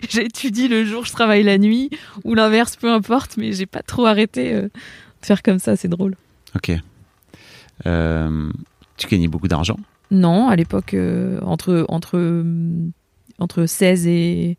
[0.09, 1.89] J'étudie le jour, je travaille la nuit,
[2.23, 4.69] ou l'inverse, peu importe, mais j'ai pas trop arrêté euh, de
[5.25, 6.15] faire comme ça, c'est drôle.
[6.55, 6.71] Ok.
[7.85, 8.51] Euh,
[8.97, 9.77] tu gagnais beaucoup d'argent?
[10.09, 10.95] Non, à l'époque,
[11.43, 12.91] entre, entre, hum,
[13.39, 14.57] entre 16 et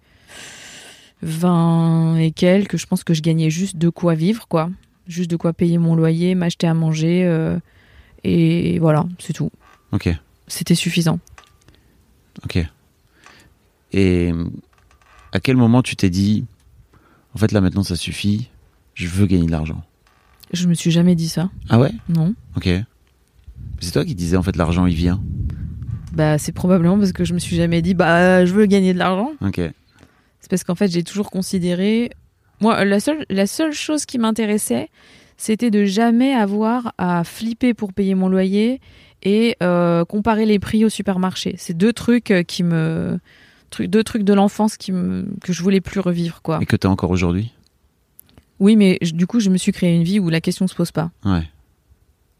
[1.22, 4.70] 20 et quelques, je pense que je gagnais juste de quoi vivre, quoi.
[5.06, 7.58] Juste de quoi payer mon loyer, m'acheter à manger, euh,
[8.24, 9.50] et voilà, c'est tout.
[9.92, 10.08] Ok,
[10.46, 11.18] C'était suffisant.
[12.44, 12.58] ok.
[13.92, 14.32] Et
[15.32, 16.44] à quel moment tu t'es dit,
[17.34, 18.50] en fait là maintenant ça suffit,
[18.94, 19.82] je veux gagner de l'argent
[20.52, 21.92] Je me suis jamais dit ça, Ah ouais?
[22.10, 22.34] Non.
[22.56, 22.68] Ok.
[23.80, 25.22] C'est toi qui disais en fait l'argent il vient.
[26.12, 28.98] Bah, c'est probablement parce que je me suis jamais dit, bah, je veux gagner de
[28.98, 29.30] l'argent.
[29.40, 29.60] Ok.
[30.48, 32.10] C'est parce qu'en fait, j'ai toujours considéré.
[32.60, 34.88] Moi, la seule, la seule chose qui m'intéressait,
[35.36, 38.80] c'était de jamais avoir à flipper pour payer mon loyer
[39.22, 41.54] et euh, comparer les prix au supermarché.
[41.58, 43.18] C'est deux trucs euh, qui me.
[43.78, 46.58] Deux trucs de l'enfance qui me, que je voulais plus revivre, quoi.
[46.62, 47.52] Et que t'as encore aujourd'hui?
[48.60, 50.74] Oui, mais je- du coup, je me suis créé une vie où la question se
[50.74, 51.10] pose pas.
[51.26, 51.46] Ouais.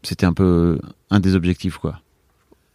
[0.01, 0.79] C'était un peu
[1.11, 2.01] un des objectifs quoi.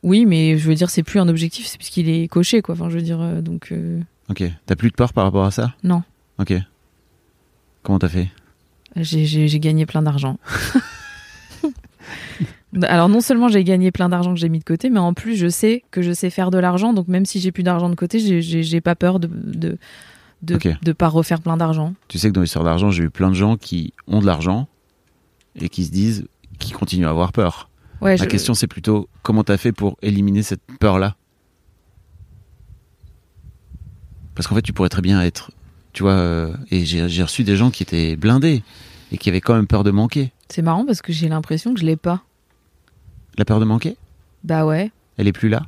[0.05, 2.75] Oui, mais je veux dire, c'est plus un objectif, c'est puisqu'il est coché, quoi.
[2.77, 3.73] Enfin, je veux dire, euh, donc.
[3.73, 4.42] euh, Ok.
[4.66, 5.74] T'as plus de peur par rapport à ça?
[5.82, 6.02] Non.
[6.38, 6.52] Ok.
[7.82, 8.28] Comment t'as fait?
[8.96, 10.38] J'ai- gagné plein d'argent.
[12.82, 15.37] Alors non seulement j'ai gagné plein d'argent que j'ai mis de côté, mais en plus
[15.37, 16.92] je sais que je sais faire de l'argent.
[16.92, 19.78] Donc même si j'ai plus d'argent de côté, j'ai- pas peur de de
[20.42, 20.68] de, Ok.
[20.82, 21.94] de pas refaire plein d'argent.
[22.08, 24.68] Tu sais que dans l'histoire d'argent, j'ai eu plein de gens qui ont de l'argent
[25.56, 26.26] et qui se disent,
[26.58, 27.70] qui continuent à avoir peur.
[28.02, 31.16] Ouais, La je- question, c'est plutôt comment t'as fait pour éliminer cette peur-là?
[34.35, 35.51] Parce qu'en fait, tu pourrais très bien être,
[35.92, 38.62] tu vois, euh, et j'ai reçu des gens qui étaient blindés
[39.12, 40.33] et qui avaient quand même peur de manquer.
[40.49, 42.23] c'est marrant parce que j'ai l'impression que je l'ai pas.
[43.38, 43.97] La peur de manquer,
[44.44, 44.90] Bah ouais.
[45.18, 45.62] elle est plus là?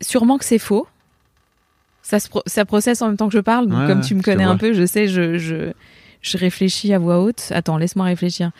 [0.00, 0.86] Sûrement que c'est faux.
[2.02, 3.66] Ça se pro- ça processe en même temps que je parle.
[3.68, 5.72] Donc Ouais, comme tu me connais un peu, je sais, je je
[6.22, 7.48] je réfléchis à voix haute.
[7.50, 8.50] Attends, laisse-moi réfléchir.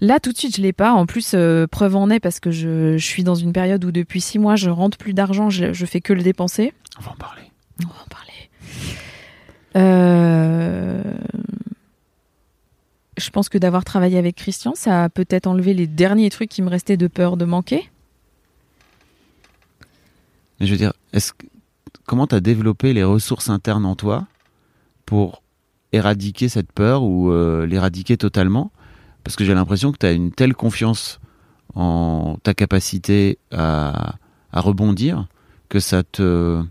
[0.00, 0.92] Là, tout de suite, je l'ai pas.
[0.92, 3.90] En plus, euh, preuve en est parce que je, je suis dans une période où
[3.92, 6.72] depuis six mois, je rentre plus d'argent, je, je fais que le dépenser.
[6.98, 7.42] On va en parler.
[7.82, 8.23] On va en parler.
[9.76, 11.02] Euh,
[13.16, 16.62] Je pense que d'avoir travaillé avec Christian, ça a peut-être enlevé les derniers trucs qui
[16.62, 17.88] me restaient de peur de manquer.
[20.58, 21.32] Mais je veux dire, est-ce
[22.06, 24.26] comment t'as développé les ressources internes en toi
[25.06, 25.42] pour
[25.92, 28.72] éradiquer cette peur ou euh, l'éradiquer totalement?
[29.22, 31.20] Parce que j'ai l'impression que tu as une telle confiance
[31.74, 34.16] en ta capacité à,
[34.52, 35.28] à rebondir
[35.68, 36.62] que ça te.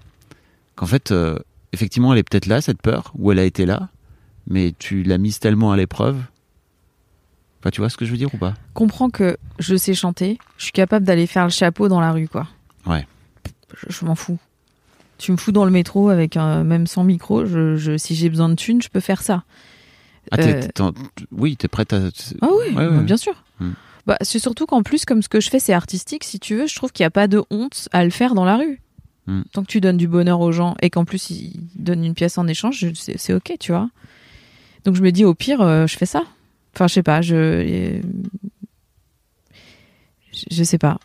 [0.76, 1.40] qu'en fait, euh,
[1.74, 3.90] effectivement, elle est peut-être là, cette peur, ou elle a été là,
[4.48, 6.18] mais tu l'as mise tellement à l'épreuve.
[7.60, 8.54] Enfin, tu vois ce que je veux dire ou pas?
[8.74, 12.28] Comprends que je sais chanter, je suis capable d'aller faire le chapeau dans la rue,
[12.28, 12.48] quoi.
[12.86, 13.06] Ouais.
[13.76, 14.38] je, je m'en fous.
[15.18, 18.30] Tu me fous dans le métro avec un, même sans micro, je, je- si j'ai
[18.30, 19.44] besoin de thunes, je peux faire ça.
[20.32, 20.94] Ah, t'es- Euh, t'es en-
[21.32, 21.98] oui, t'es prête à.
[22.42, 23.04] Ah oui, Ouais, bah, ouais.
[23.04, 23.34] bien sûr.
[23.60, 23.72] Hmm.
[24.06, 26.68] Bah, c'est surtout qu'en plus, comme ce que je fais, c'est artistique, si tu veux,
[26.68, 28.82] je trouve qu'il n'y a pas de honte à le faire dans la rue.
[29.28, 29.42] Hmm.
[29.54, 32.38] Tant que tu donnes du bonheur aux gens et qu'en plus ils donnent une pièce
[32.38, 33.90] en échange, c'est ok, tu vois.
[34.84, 36.24] Donc je me dis, au pire, euh, je fais ça.
[36.76, 37.36] Enfin, je sais pas, je.
[37.36, 38.02] euh,
[40.52, 41.00] je- sais pas.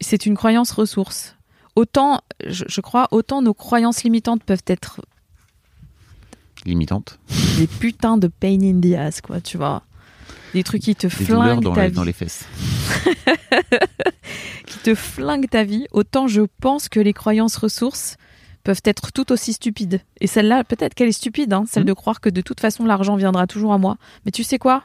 [0.00, 1.36] C'est une croyance ressource.
[1.76, 5.00] Autant, je, je crois, autant nos croyances limitantes peuvent être
[6.66, 7.18] Limitante.
[7.56, 9.82] des putains de pain in the ass, quoi, tu vois.
[10.54, 12.46] Des trucs qui te Des flinguent dans, ta les, vie, dans les fesses.
[14.66, 15.86] qui te flinguent ta vie.
[15.92, 18.16] Autant je pense que les croyances ressources
[18.62, 20.00] peuvent être tout aussi stupides.
[20.20, 21.88] Et celle-là, peut-être qu'elle est stupide, hein, celle Mhm.
[21.88, 23.96] de croire que de toute façon l'argent viendra toujours à moi.
[24.24, 24.84] Mais tu sais quoi?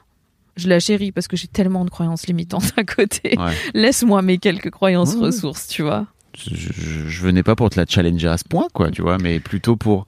[0.58, 3.38] Je la chéris parce que j'ai tellement de croyances limitantes à côté.
[3.39, 3.53] Ouais.
[3.73, 5.27] Laisse-moi mes quelques croyances Ouais.
[5.27, 6.08] ressources, tu vois.
[6.38, 9.17] Je, je- je venais pas pour te la challenger à ce point, quoi, tu vois,
[9.17, 10.05] mais plutôt pour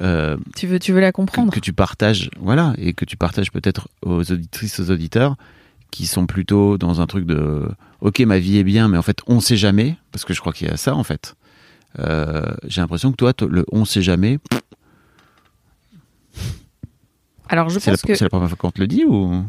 [0.00, 3.50] euh, Tu veux, tu veux la comprendre que tu partages, voilà, et que tu partages
[3.50, 5.36] peut-être aux auditrices, aux auditeurs
[5.90, 7.68] qui sont plutôt dans un truc de
[8.00, 10.52] ok, ma vie est bien, mais en fait, on sait jamais, parce que je crois
[10.52, 11.36] qu'il y a ça, en fait.
[12.00, 14.40] Euh, J'ai l'impression que toi, le on sait jamais,
[17.48, 19.44] Alors je la, pense que c'est la première fois qu'on te le dit ou?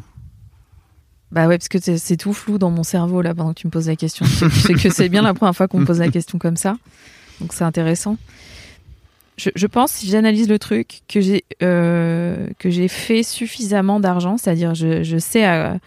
[1.31, 3.67] Bah ouais, parce que c'est c'est tout flou dans mon cerveau là pendant que tu
[3.67, 4.25] me poses la question.
[4.25, 6.75] C'est que c'est bien la première fois qu'on me pose la question comme ça.
[7.41, 8.17] Donc c'est intéressant.
[9.37, 14.75] Je, pense, si j'analyse le truc, que j'ai euh, que j'ai fait suffisamment d'argent, c'est-à-dire
[14.75, 15.77] je, je sais à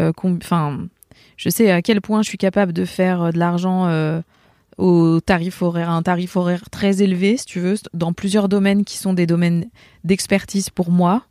[0.00, 0.86] euh, enfin
[1.36, 4.20] je sais à quel point je suis capable de faire euh, de l'argent euh,
[4.78, 8.96] au tarif horaire, un tarif horaire très élevé, si tu veux, dans plusieurs domaines qui
[8.98, 9.66] sont des domaines
[10.02, 11.22] d'expertise pour moi.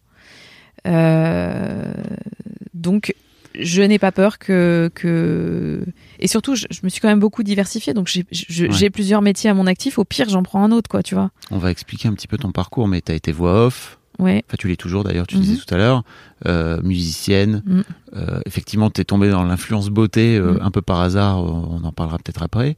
[2.74, 3.16] Donc
[3.60, 5.84] je n'ai pas peur que, que...
[6.20, 8.90] et surtout je, je me suis quand même beaucoup diversifiée donc j'ai Ouais.
[8.90, 11.58] plusieurs métiers à mon actif au pire j'en prends un autre quoi tu vois On
[11.60, 14.56] va expliquer un petit peu ton parcours, mais tu as été voix off, ouais enfin
[14.58, 15.42] tu l'es toujours d'ailleurs, tu Mhm.
[15.42, 16.04] disais tout à l'heure,
[16.46, 17.62] euh, musicienne.
[17.66, 17.84] Mhm.
[18.16, 20.60] Euh, effectivement, tu es tombé dans l'influence beauté euh, Mhm.
[20.62, 22.76] un peu par hasard, on en parlera peut-être après.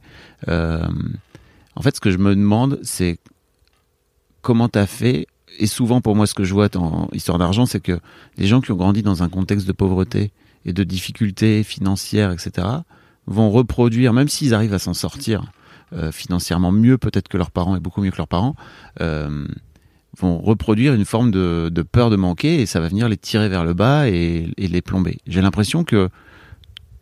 [0.48, 3.18] En fait, ce que je me demande, c'est
[4.42, 5.26] comment tu as fait.
[5.58, 7.98] Et souvent, pour moi, ce que je vois dans Histoire d'argent, c'est que
[8.38, 10.30] les gens qui ont grandi dans un contexte de pauvreté
[10.66, 12.66] et de difficultés financières, etc.,
[13.26, 15.50] vont reproduire, même s'ils arrivent à s'en sortir
[15.92, 18.56] euh, financièrement mieux peut-être que leurs parents et beaucoup mieux que leurs parents,
[19.00, 19.46] euh,
[20.18, 23.64] vont reproduire une forme de, peur de manquer et ça va venir les tirer vers
[23.64, 25.18] le bas et, les plomber.
[25.26, 26.08] J'ai l'impression que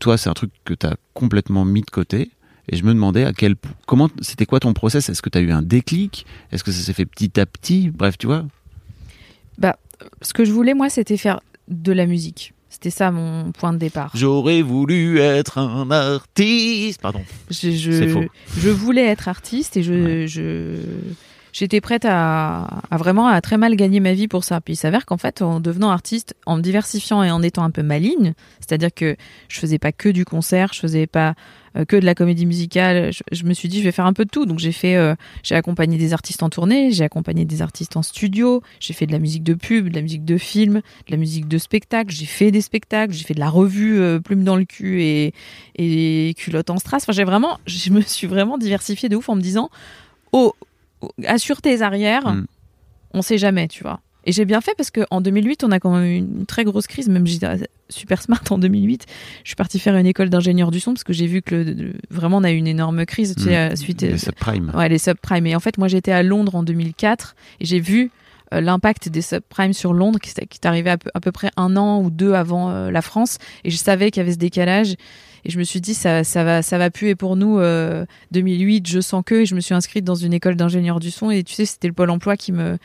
[0.00, 2.30] toi, c'est un truc que tu as complètement mis de côté.
[2.68, 5.10] Et je me demandais à quel comment c'était quoi ton process?
[5.10, 6.24] Est-ce que tu as eu un déclic?
[6.50, 7.90] Est-ce que ça s'est fait petit à petit?
[7.90, 8.46] Bref, tu vois.
[10.22, 12.53] ce que je voulais moi c'était faire de la musique
[12.84, 17.00] c'était ça mon point de départ J'aurais voulu être un artiste.
[17.00, 17.22] Pardon.
[17.50, 18.24] je, je, faux.
[18.58, 20.76] je voulais être artiste et je, je
[21.54, 24.60] j'étais prête à, à vraiment à très mal gagner ma vie pour ça.
[24.60, 27.70] Puis il s'avère qu'en fait, en devenant artiste, en me diversifiant et en étant un
[27.70, 29.16] peu maligne, c'est-à-dire que
[29.48, 31.34] je faisais pas que du concert, je faisais pas
[31.86, 33.12] que de la comédie musicale.
[33.12, 34.46] Je, je me suis dit, je vais faire un peu de tout.
[34.46, 38.02] Donc j'ai fait, euh, j'ai accompagné des artistes en tournée, j'ai accompagné des artistes en
[38.02, 40.74] studio, j'ai fait de la musique de pub, de la musique de film,
[41.06, 44.20] de la musique de spectacle, j'ai fait des spectacles, j'ai fait de la revue euh,
[44.20, 45.32] plume dans le cul et
[45.76, 47.02] et culotte en strass.
[47.04, 49.70] Enfin, j'ai vraiment, je me suis vraiment diversifiée de ouf en me disant,
[50.32, 50.54] oh,
[51.00, 52.46] oh, assure tes arrières, Mm.
[53.14, 54.00] on sait jamais, tu vois.
[54.26, 56.64] Et j'ai bien fait parce que en 2008, on a quand même eu une très
[56.64, 57.08] grosse crise.
[57.08, 57.46] Même j'étais
[57.90, 59.04] super smart en 2008.
[59.42, 61.72] Je suis partie faire une école d'ingénieur du son parce que j'ai vu que le-
[61.72, 63.76] le- vraiment on a eu une énorme crise tu sais, Mm.
[63.76, 64.02] suite.
[64.02, 64.72] Les subprimes.
[64.74, 65.46] Ouais, les subprimes.
[65.46, 68.10] Et en fait, moi, j'étais à Londres en 2004 et j'ai vu
[68.52, 71.76] euh, l'impact des subprimes sur Londres qui, est arrivé à peu, à peu près un
[71.76, 73.38] an ou deux avant euh, la France.
[73.64, 74.94] Et je savais qu'il y avait ce décalage.
[75.44, 77.58] Et je me suis dit, ça, ça va, ça va puer pour nous.
[77.58, 79.36] euh, 2008, je sens que.
[79.36, 81.30] Et je me suis inscrite dans une école d'ingénieur du son.
[81.30, 82.78] Et tu sais, c'était le Pôle emploi qui me,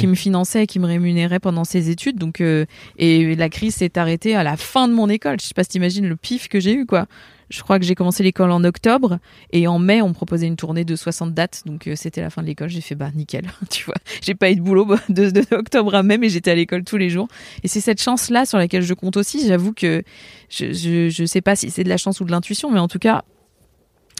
[0.00, 2.16] qui me finançait et qui me rémunérait pendant ces études.
[2.18, 2.64] Donc, euh,
[2.96, 5.36] et la crise s'est arrêtée à la fin de mon école.
[5.40, 7.06] Je sais pas si t'imagines le pif que j'ai eu, quoi.
[7.50, 9.18] Je crois que j'ai commencé l'école en octobre
[9.52, 11.62] et en mai, on me proposait une tournée de 60 dates.
[11.66, 12.68] Donc, euh, c'était la fin de l'école.
[12.68, 13.46] J'ai fait, bah, nickel.
[13.70, 16.50] tu vois, j'ai pas eu de boulot bah, de, de octobre à mai, mais j'étais
[16.50, 17.28] à l'école tous les jours.
[17.62, 19.46] Et c'est cette chance-là sur laquelle je compte aussi.
[19.46, 20.02] J'avoue que
[20.50, 22.88] je, je, je sais pas si c'est de la chance ou de l'intuition, mais en
[22.88, 23.24] tout cas,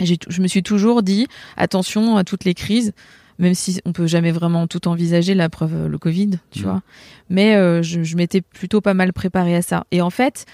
[0.00, 1.26] je me suis toujours dit,
[1.57, 2.92] attention à toutes les crises
[3.40, 6.64] même si on peut jamais vraiment tout envisager, la preuve, euh, le Covid, tu Mhm.
[6.64, 6.82] vois.
[7.30, 9.84] Mais euh, je, je m'étais plutôt pas mal préparée à ça.
[9.92, 10.44] Et en fait,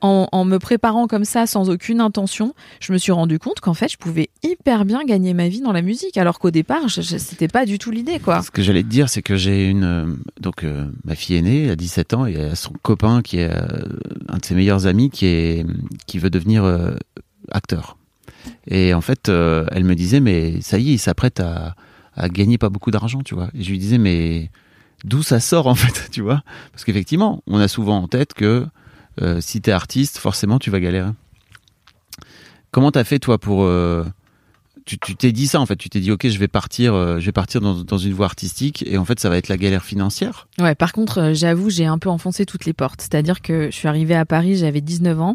[0.00, 3.90] en, me préparant comme ça, sans aucune intention, je me suis rendu compte qu'en fait,
[3.90, 7.66] je pouvais hyper bien gagner ma vie dans la musique, alors qu'au départ, c'était pas
[7.66, 8.42] du tout l'idée, quoi.
[8.42, 9.84] Ce que j'allais te dire, c'est que j'ai une.
[9.84, 10.06] euh,
[10.40, 13.38] donc, euh, ma fille est née, à 17 ans, et elle a son copain qui
[13.38, 13.66] est euh,
[14.28, 15.66] un de ses meilleurs amis qui, est,
[16.06, 16.64] qui veut devenir
[17.50, 17.96] acteur.
[18.68, 21.74] Et en fait, elle me disait, mais ça y est, il s'apprête à,
[22.18, 23.48] à gagner pas beaucoup d'argent, tu vois.
[23.54, 24.50] Et je lui disais, mais
[25.04, 26.42] d'où ça sort en fait, tu vois?
[26.72, 28.66] Parce qu'effectivement, on a souvent en tête que
[29.22, 31.10] euh, si t'es artiste, forcément, tu vas galérer.
[32.70, 34.04] Comment t'as fait toi pour euh,
[34.84, 37.18] tu tu t'es dit ça en fait Tu t'es dit ok, je vais partir, euh,
[37.18, 39.56] je vais partir dans, dans une voie artistique et en fait ça va être la
[39.56, 40.48] galère financière.
[40.58, 43.00] Ouais, par contre, j'avoue, j'ai un peu enfoncé toutes les portes.
[43.00, 45.34] C'est-à-dire que je suis arrivée à Paris, j'avais 19 ans.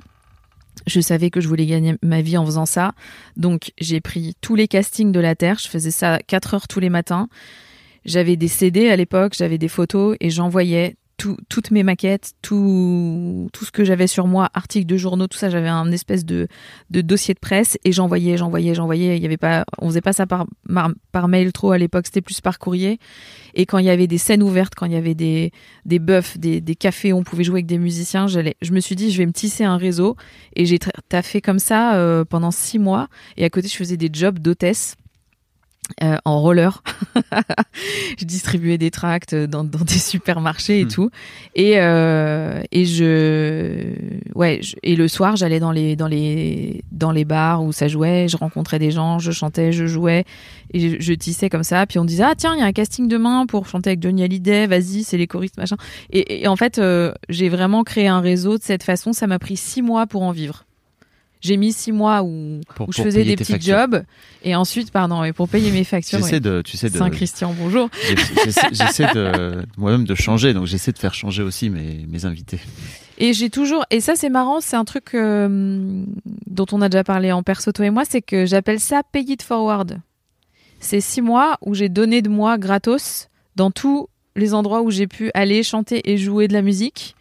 [0.87, 2.93] Je savais que je voulais gagner ma vie en faisant ça.
[3.37, 5.59] Donc, j'ai pris tous les castings de la Terre.
[5.61, 7.29] Je faisais ça 4 heures tous les matins.
[8.05, 13.49] J'avais des CD à l'époque, j'avais des photos et j'envoyais tout- toutes mes maquettes, tout,
[13.53, 15.49] tout ce que j'avais sur moi, articles de journaux, tout ça.
[15.49, 16.47] J'avais un espèce de,
[16.89, 19.17] de dossier de presse et j'envoyais, j'envoyais, j'envoyais.
[19.17, 20.45] Il y avait pas, on faisait pas ça par,
[21.11, 22.99] par, mail trop à l'époque, c'était plus par courrier.
[23.53, 25.51] Et quand il y avait des scènes ouvertes, quand il y avait des,
[25.85, 28.79] des buffs, des, des cafés où on pouvait jouer avec des musiciens, j'allais, je me
[28.79, 30.15] suis dit, je vais me tisser un réseau.
[30.55, 33.07] Et j'ai taffé comme ça euh, pendant six mois.
[33.37, 34.95] Et à côté, je faisais des jobs d'hôtesse.
[36.01, 36.81] Euh, en roller,
[38.19, 40.89] je distribuais des tracts dans, dans des supermarchés et Hmm.
[40.89, 41.09] tout,
[41.55, 43.93] et euh, et je
[44.35, 47.87] ouais je- et le soir j'allais dans les dans les dans les bars où ça
[47.87, 50.25] jouait, je rencontrais des gens, je chantais, je jouais,
[50.73, 51.85] et je, je tissais comme ça.
[51.85, 54.23] Puis on disait ah tiens il y a un casting demain pour chanter avec Johnny
[54.23, 55.75] Hallyday, vas-y c'est les choristes machin.
[56.11, 59.13] Et, et en fait euh, j'ai vraiment créé un réseau de cette façon.
[59.13, 60.65] Ça m'a pris six mois pour en vivre.
[61.43, 63.77] J'ai mis six mois où, Pour, où je faisais des petits factures.
[63.77, 64.03] jobs
[64.43, 66.19] et ensuite pardon et pour payer mes factures.
[66.19, 67.89] J'essaie de, tu sais de, Saint Christian bonjour.
[68.71, 72.61] j'essaie de moi-même de changer, donc j'essaie de faire changer aussi mes, mes invités.
[73.17, 76.05] Et j'ai toujours, et ça c'est marrant, c'est un truc euh,
[76.47, 79.23] dont on a déjà parlé en perso toi et moi, c'est que j'appelle ça pay
[79.23, 79.99] it forward.
[80.79, 83.27] C'est six mois où j'ai donné de moi gratos
[83.57, 87.15] dans tous les endroits où j'ai pu aller chanter et jouer de la musique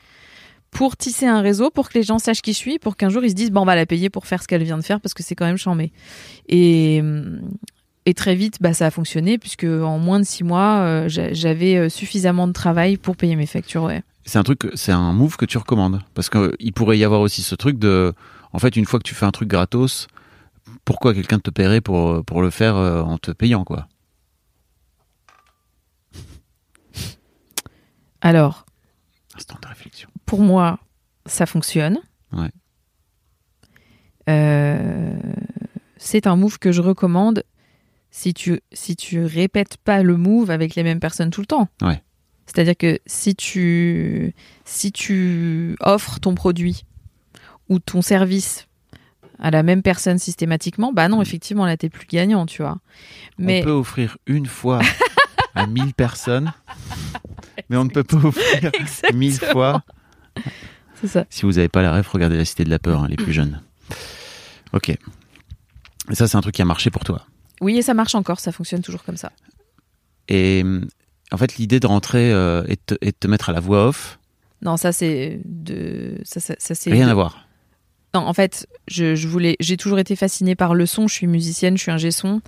[0.73, 3.23] pour tisser un réseau, pour que les gens sachent qui je suis, pour qu'un jour
[3.23, 5.01] ils se disent bon on va la payer pour faire ce qu'elle vient de faire
[5.01, 5.93] parce que c'est quand même chambé.
[6.49, 7.39] Et euh,
[8.07, 11.33] et très vite, bah, ça a fonctionné puisque en moins de six mois, euh, j'a-
[11.33, 13.85] j'avais euh, suffisamment de travail pour payer mes factures.
[13.85, 14.03] Ouais.
[14.25, 17.43] C'est un truc, c'est un move que tu recommandes parce qu'il pourrait y avoir aussi
[17.43, 18.13] ce truc de,
[18.53, 20.09] en fait, une fois que tu fais un truc gratos,
[20.85, 23.87] pourquoi quelqu'un te paierait pour pour le faire en te payant quoi?
[28.21, 28.65] Alors,
[29.37, 30.09] Instant de réflexion.
[30.33, 30.79] Pour moi,
[31.27, 31.99] ça fonctionne.
[32.33, 32.49] Ouais.
[34.31, 35.13] Euh,
[35.99, 37.45] c'est un move que je recommande
[38.11, 41.69] si tu, si tu répètes pas le move avec les mêmes personnes tout le temps.
[41.83, 42.03] Ouais.
[42.47, 46.87] C'est-à-dire que si tu, si tu offres ton produit
[47.69, 48.69] ou ton service
[49.39, 52.79] à la même personne systématiquement, bah non, effectivement, là, t'es plus gagnant, tu vois.
[53.37, 54.81] Mais On peut offrir une fois
[55.55, 56.55] à 1000 personnes,
[57.69, 59.19] mais on ne peut pas offrir Exactement.
[59.19, 59.83] 1000 fois.
[61.01, 61.25] c'est ça.
[61.31, 63.33] Si vous n'avez pas la ref, regardez La Cité de la Peur, hein, les plus
[63.33, 63.61] jeunes.
[64.73, 64.89] Ok.
[64.91, 67.27] Et ça, c'est un truc qui a marché pour toi.
[67.61, 69.31] Oui, et ça marche encore, ça fonctionne toujours comme ça.
[70.29, 70.65] Et
[71.31, 73.61] en fait, l'idée de rentrer euh, et, de te, et de te mettre à la
[73.61, 74.19] voix off,
[74.63, 77.47] Non, ça c'est de ça, ça, ça, c'est rien de- à voir.
[78.15, 81.09] Non, en fait, je, je voulais, j'ai toujours été fascinée par le son.
[81.09, 82.43] Je suis musicienne, je suis un son.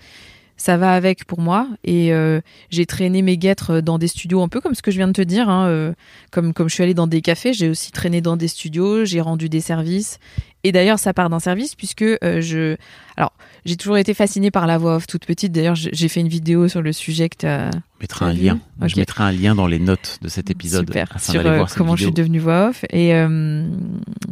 [0.64, 1.68] Ça va avec pour moi.
[1.84, 2.40] Et euh,
[2.70, 5.12] j'ai traîné mes guêtres dans des studios, un peu comme ce que je viens de
[5.12, 5.50] te dire.
[5.50, 5.92] hein, euh,
[6.30, 9.20] comme, comme je suis allée dans des cafés, j'ai aussi traîné dans des studios, j'ai
[9.20, 10.18] rendu des services.
[10.62, 12.76] Et d'ailleurs, ça part d'un service puisque euh, je.
[13.18, 13.34] Alors,
[13.66, 15.52] j'ai toujours été fascinée par la voix off toute petite.
[15.52, 17.70] D'ailleurs, j'ai fait une vidéo sur le sujet que tu as.
[17.70, 18.58] Je mettrai un vu lien.
[18.86, 21.08] Je mettrai un lien dans les notes de cet épisode Super.
[21.14, 22.86] afin Sur euh, voir comment je suis devenue voix off.
[22.88, 23.68] Et euh,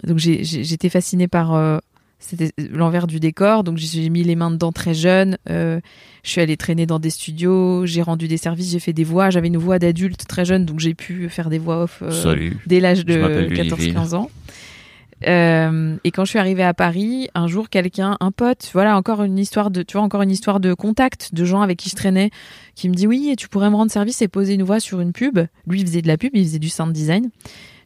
[0.07, 1.77] donc j'étais fascinée par euh,
[2.23, 3.65] c'était l'envers du décor.
[3.65, 5.37] Donc j'ai mis les mains dedans très jeune.
[5.51, 5.81] Euh,
[6.23, 7.85] je suis allée traîner dans des studios.
[7.85, 8.71] J'ai rendu des services.
[8.71, 9.31] J'ai fait des voix.
[9.31, 12.03] J'avais une voix d'adulte très jeune, donc j'ai pu faire des voix off.
[12.03, 12.11] euh,
[12.67, 13.15] dès l'âge de
[13.49, 13.95] Ludivine.
[13.95, 14.31] 14-15 ans.
[15.29, 19.23] Euh, et quand je suis arrivée à Paris, un jour, quelqu'un, un pote, voilà, encore
[19.23, 21.95] une histoire de, tu vois, encore une histoire de contact, de gens avec qui je
[21.97, 22.31] traînais,
[22.75, 25.13] qui me dit oui, tu pourrais me rendre service et poser une voix sur une
[25.13, 25.39] pub.
[25.67, 27.31] Lui, il faisait de la pub, il faisait du sound design.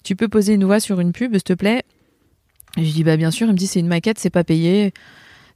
[0.02, 1.82] Tu peux poser une voix sur une pub, s'il te plaît?
[2.76, 3.46] Et je dis bah bien sûr.
[3.46, 4.92] Il me dit c'est une maquette, c'est pas payé.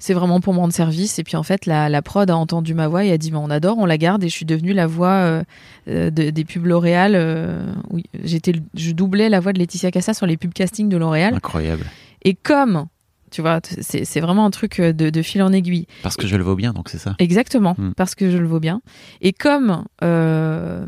[0.02, 1.18] C'est vraiment pour me rendre service.
[1.18, 3.36] Et puis en fait, la, la prod a entendu ma voix et a dit mais
[3.38, 4.24] on adore, on la garde.
[4.24, 5.42] Et je suis devenue la voix euh,
[5.88, 7.12] euh, de- des pubs L'Oréal.
[7.14, 10.96] euh, oui, j'étais, je doublais la voix de Laetitia Cassa sur les pubs casting de
[10.96, 11.34] L'Oréal.
[11.34, 11.84] Incroyable.
[12.22, 12.86] Et comme,
[13.30, 15.86] tu vois, c'est, c'est vraiment un truc de, de fil en aiguille.
[16.02, 17.14] Parce que je le vaux bien, donc c'est ça.
[17.18, 17.90] Exactement, Mm.
[17.94, 18.80] parce que je le vaux bien.
[19.20, 20.86] Et comme euh,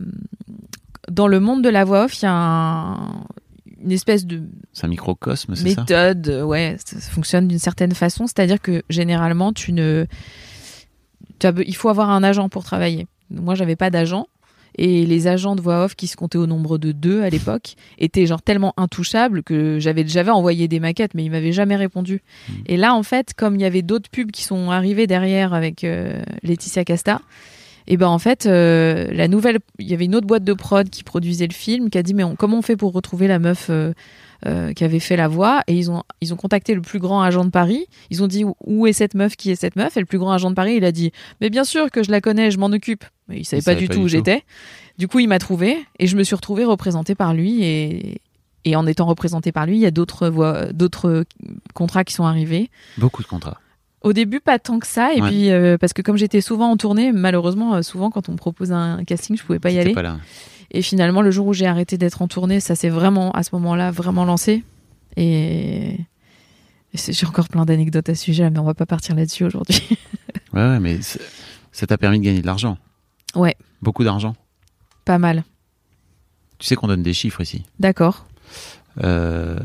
[1.11, 3.25] dans le monde de la voix off, il y a un-
[3.85, 7.95] une espèce de C'est un microcosme, c'est ça méthode, euh, ouais, ça fonctionne d'une certaine
[7.95, 8.27] façon.
[8.27, 10.07] C'est-à-dire que généralement, tu ne,
[11.39, 13.07] tu as be- il faut avoir un agent pour travailler.
[13.31, 14.27] Moi, j'avais pas d'agent.
[14.79, 17.75] Et les agents de voix off qui se comptaient au nombre de deux à l'époque
[17.99, 22.23] étaient genre tellement intouchables que j'avais j'avais envoyé des maquettes, mais ils m'avaient jamais répondu.
[22.65, 25.85] Et là, en fait, comme il y avait d'autres pubs qui sont arrivés derrière avec
[25.85, 27.21] euh, Laetitia Casta,
[27.87, 30.89] et ben en fait, euh, la nouvelle, il y avait une autre boîte de prod
[30.89, 33.39] qui produisait le film, qui a dit mais on- comment on fait pour retrouver la
[33.39, 33.93] meuf euh,
[34.47, 35.63] euh, qui avait fait la voix?
[35.67, 37.87] Et ils ont ils ont contacté le plus grand agent de Paris.
[38.11, 39.97] Ils ont dit où- est cette meuf, qui est cette meuf?
[39.97, 42.11] Et le plus grand agent de Paris, il a dit mais bien sûr que je
[42.11, 43.05] la connais, je m'en occupe.
[43.29, 44.43] Mais il savait Il pas savait du pas tout du où j'étais.
[44.99, 48.21] Du coup, il m'a trouvé et je me suis retrouvée représentée par lui et
[48.65, 51.25] et en étant représentée par lui, il y a d'autres voix, d'autres
[51.75, 52.71] contrats qui sont arrivés.
[52.97, 53.59] Beaucoup de contrats.
[54.03, 55.15] Au début, pas tant que ça.
[55.15, 55.29] Et Ouais.
[55.29, 58.37] puis, euh, parce que comme j'étais souvent en tournée, malheureusement, euh, souvent quand on me
[58.37, 59.93] propose un casting, je pouvais pas y aller.
[59.93, 60.19] pas là.
[60.73, 63.51] Et finalement, le jour où j'ai arrêté d'être en tournée, ça s'est vraiment, à ce
[63.55, 64.65] moment-là, vraiment lancé.
[65.17, 69.45] Et, et j'ai encore plein d'anecdotes à ce sujet, mais on va pas partir là-dessus
[69.45, 69.81] aujourd'hui.
[70.55, 70.99] Ouais, ouais, mais
[71.73, 72.77] ça t'a permis de gagner de l'argent.
[73.35, 73.57] Ouais.
[73.81, 74.35] Beaucoup d'argent.
[75.07, 75.45] pas mal.
[76.59, 77.65] Tu sais qu'on donne des chiffres ici.
[77.81, 78.27] D'accord.
[79.03, 79.59] Euh,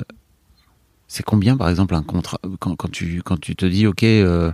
[1.07, 4.51] c'est combien, par exemple, un contrat quand, quand tu quand tu te dis, ok, euh,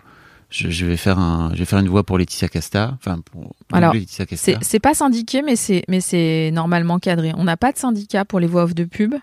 [0.50, 3.56] je, je vais faire un, je vais faire une voix pour Laetitia Casta, enfin pour
[3.72, 4.60] Alors, Laetitia Casta.
[4.62, 7.34] C'est pas syndiqué, mais c'est mais c'est normalement cadré.
[7.36, 9.16] On n'a pas de syndicat pour les voix off de pub,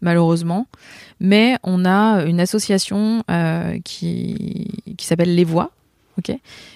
[0.00, 0.66] malheureusement,
[1.20, 5.72] mais on a une association euh, qui qui s'appelle Les Voix,
[6.18, 6.30] ok,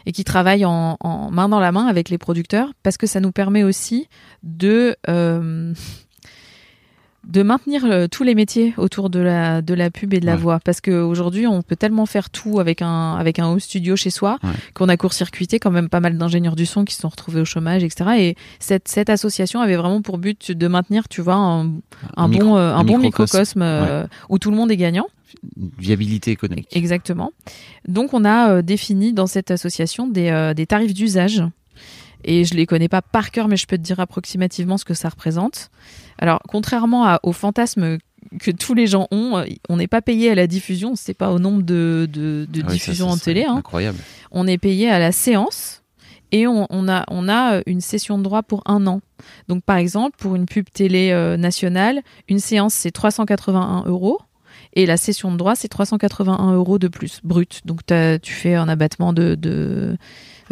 [0.05, 3.21] et qui travaille en, en main dans la main avec les producteurs parce que ça
[3.21, 4.09] nous permet aussi
[4.43, 5.73] de euh,
[7.29, 10.33] de maintenir euh, tous les métiers autour de la de la pub et de la
[10.35, 10.39] Ouais.
[10.39, 14.11] voix parce qu'aujourd'hui on peut tellement faire tout avec un avec un home studio chez
[14.11, 14.51] soi Ouais.
[14.75, 17.45] qu'on a court-circuité quand même pas mal d'ingénieurs du son qui se sont retrouvés au
[17.45, 21.64] chômage etc et cette cette association avait vraiment pour but de maintenir tu vois un,
[22.29, 23.61] bon euh, un, un bon microcosme.
[23.61, 25.07] microcosme euh, où tout le monde est gagnant
[25.79, 26.68] viabilité économique.
[26.77, 27.33] Exactement.
[27.89, 31.43] Donc on a défini dans cette association des, des tarifs d'usage.
[32.25, 34.95] Et je les connais pas par cœur, mais je peux te dire approximativement ce que
[34.95, 35.70] ça représente.
[36.18, 37.99] Alors, contrairement à- au fantasme
[38.41, 41.31] que tous les gens ont, euh, on n'est pas payé à la diffusion, c'est pas
[41.33, 43.45] au nombre de, de, de Ah oui, diffusions ça en télé.
[43.45, 43.57] hein.
[43.57, 43.99] Incroyable.
[44.31, 45.83] On est payé à la séance
[46.31, 49.01] et on, on a, on a euh, une session de droit pour un an.
[49.49, 54.18] Donc, par exemple, pour une pub télé euh, nationale, une séance, c'est 381 euros.
[54.75, 57.61] Et la session de droit, c'est 381 euros de plus, brut.
[57.66, 57.81] Donc,
[58.23, 59.99] tu fais un abattement de, de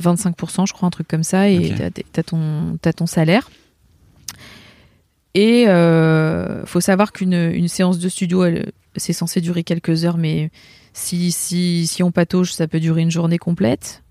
[0.00, 1.92] 25%, je crois, un truc comme ça, et Ok.
[2.12, 2.22] t'as
[2.82, 3.50] t'as ton, salaire.
[5.34, 8.44] Et euh, faut savoir qu'une une séance de studio,
[8.96, 10.50] c'est censé durer quelques heures, mais
[10.92, 14.02] si, si, si on patauge, ça peut durer une journée complète.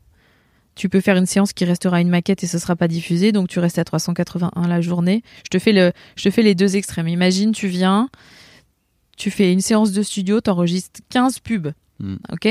[0.75, 3.49] Tu peux faire une séance qui restera une maquette et ce sera pas diffusé, donc
[3.49, 5.23] tu restes à 381 la journée.
[5.43, 7.09] Je te fais, le, je te fais les deux extrêmes.
[7.09, 8.09] Imagine, tu viens,
[9.17, 12.15] tu fais une séance de studio, t'enregistres 15 pubs, Hmm.
[12.31, 12.47] ok?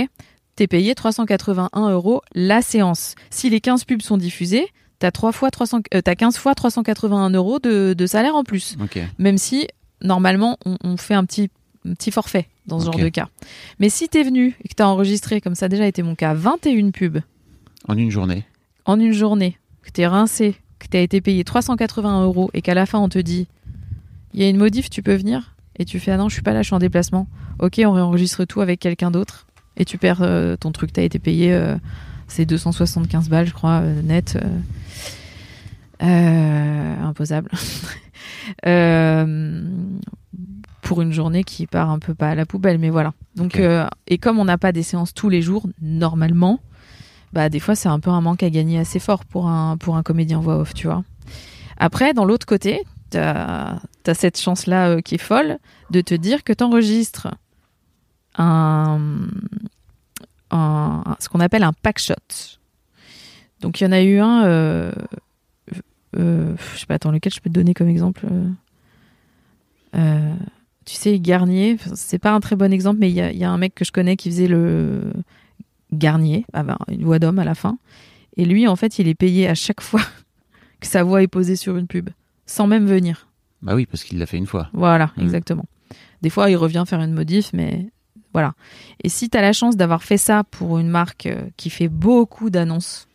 [0.59, 3.15] T'es payé 381 euros la séance.
[3.31, 4.67] Si les 15 pubs sont diffusées,
[4.99, 8.77] t'as trois fois 300, euh, t'as 15 fois 381 euros de, de salaire en plus
[9.21, 9.69] même si
[10.03, 11.49] normalement on, on fait un petit,
[11.89, 13.29] un petit forfait dans ce genre de cas.
[13.79, 16.35] Mais si t'es venu et que t'as enregistré, comme ça a déjà été mon cas,
[16.35, 17.21] 21 pubs
[17.87, 18.45] En une journée.
[18.85, 22.85] en une journée, que t'es rincé, que t'as été payé 380 euros et qu'à la
[22.85, 23.47] fin on te dit
[24.35, 25.55] il y a une modif, tu peux venir?
[25.79, 27.29] Et tu fais ah non je suis pas là, je suis en déplacement.
[27.61, 29.47] Ok, on réenregistre tout avec quelqu'un d'autre
[29.79, 31.76] et tu perds euh, ton truc, t'as été payé euh,
[32.26, 34.39] c'est 275 balles je crois euh, net.
[36.03, 37.51] euh, imposable.
[40.83, 43.12] Pour une journée qui part un peu pas à la poubelle, mais voilà.
[43.37, 43.61] Donc,
[44.07, 46.61] et comme on n'a pas des séances tous les jours, normalement,
[47.35, 49.97] bah des fois c'est un peu un manque à gagner assez fort pour un pour
[49.99, 51.05] un comédien voix off, tu vois.
[51.76, 55.59] Après, dans l'autre côté, t'as as cette chance-là euh, qui est folle
[55.91, 57.29] de te dire que t'enregistres
[58.39, 58.99] un,
[60.51, 62.14] un- ce qu'on appelle un pack shot.
[63.61, 64.93] Donc il y en a eu un, euh,
[66.16, 68.24] euh, je sais pas, attends, lequel je peux te donner comme exemple
[69.95, 70.34] euh,
[70.84, 73.59] Tu sais, Garnier, c'est pas un très bon exemple, mais il y y a un
[73.59, 75.12] mec que je connais qui faisait le
[75.93, 77.78] Garnier, avec une voix d'homme à la fin.
[78.36, 80.01] Et lui, en fait, il est payé à chaque fois
[80.80, 82.11] que sa voix est posée sur une pub,
[82.47, 83.26] sans même venir.
[83.61, 84.68] Bah oui, parce qu'il l'a fait une fois.
[84.72, 85.24] Voilà, Mhm.
[85.24, 85.64] exactement.
[86.22, 87.91] Des fois, il revient faire une modif, mais
[88.33, 88.55] voilà.
[89.03, 91.89] Et si tu as la chance d'avoir fait ça pour une marque euh, qui fait
[91.89, 93.09] beaucoup d'annonces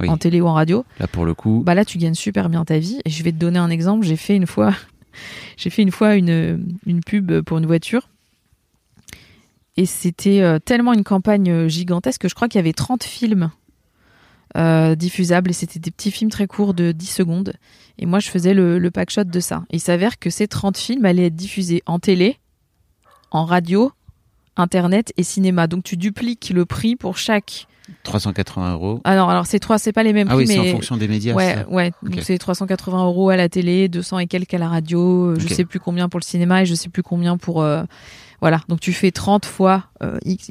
[0.00, 0.08] Oui.
[0.08, 2.64] en télé ou en radio, Là, pour le coup, bah là, tu gagnes super bien
[2.64, 3.00] ta vie.
[3.04, 4.04] Et je vais te donner un exemple.
[4.06, 4.72] J'ai fait une fois,
[5.56, 8.08] j'ai fait une fois une, une pub pour une voiture.
[9.76, 13.04] Et c'était euh, tellement une campagne euh, gigantesque que je crois qu'il y avait 30
[13.04, 13.50] films
[14.56, 15.50] euh, diffusables.
[15.50, 17.52] Et c'était des petits films très courts de 10 secondes.
[17.98, 19.64] Et moi, je faisais le, le pack shot de ça.
[19.70, 22.38] Et il s'avère que ces 30 films allaient être diffusés en télé,
[23.30, 23.92] en radio,
[24.56, 25.66] internet et cinéma.
[25.66, 27.66] Donc tu dupliques le prix pour chaque
[28.02, 29.00] 380 euros.
[29.04, 31.08] Alors, alors c'est trois, c'est pas les mêmes Ah prix, oui, c'est en fonction des
[31.08, 31.34] médias.
[31.34, 31.68] ouais, ça.
[31.70, 31.92] ouais.
[32.02, 35.30] Donc c'est 380 euros à la télé, 200 et quelques à la radio.
[35.30, 37.62] euh, Je sais plus combien pour le cinéma et je sais plus combien pour.
[37.62, 37.84] euh,
[38.40, 40.48] voilà, donc tu fais 30 fois euh, X,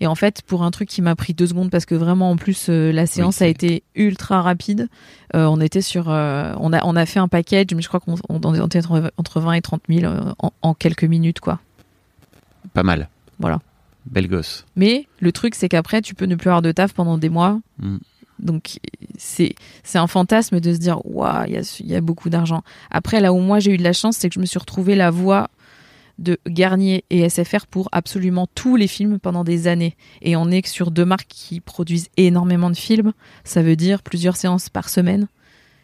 [0.00, 2.36] et en fait, pour un truc qui m'a pris deux secondes, parce que vraiment, en
[2.36, 4.86] plus, euh, la séance a été ultra rapide,
[5.34, 6.08] euh, on était sur.
[6.08, 9.12] on, a, on a fait un package, mais je crois qu'on on, on était entre,
[9.16, 11.58] entre 20 et 30 000 euh, en, en quelques minutes, quoi.
[12.74, 13.08] Pas mal.
[13.38, 13.60] Voilà.
[14.06, 14.64] Belle gosse.
[14.76, 17.60] Mais le truc, c'est qu'après, tu peux ne plus avoir de taf pendant des mois.
[17.78, 17.96] Mm.
[18.38, 18.78] Donc,
[19.18, 19.54] c'est
[19.94, 22.62] un fantasme de se dire, waouh, il y y a beaucoup d'argent.
[22.90, 24.94] Après, là où moi j'ai eu de la chance, c'est que je me suis retrouvé
[24.94, 25.48] la voix
[26.18, 29.94] de Garnier et SFR pour absolument tous les films pendant des années.
[30.22, 33.12] Et on est que sur deux marques qui produisent énormément de films.
[33.44, 35.28] Ça veut dire plusieurs séances par semaine.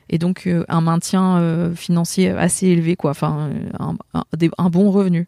[0.08, 3.10] Et donc, euh, un maintien euh, financier assez élevé, quoi.
[3.10, 5.26] Enfin, euh, un, un- des- un bon revenu.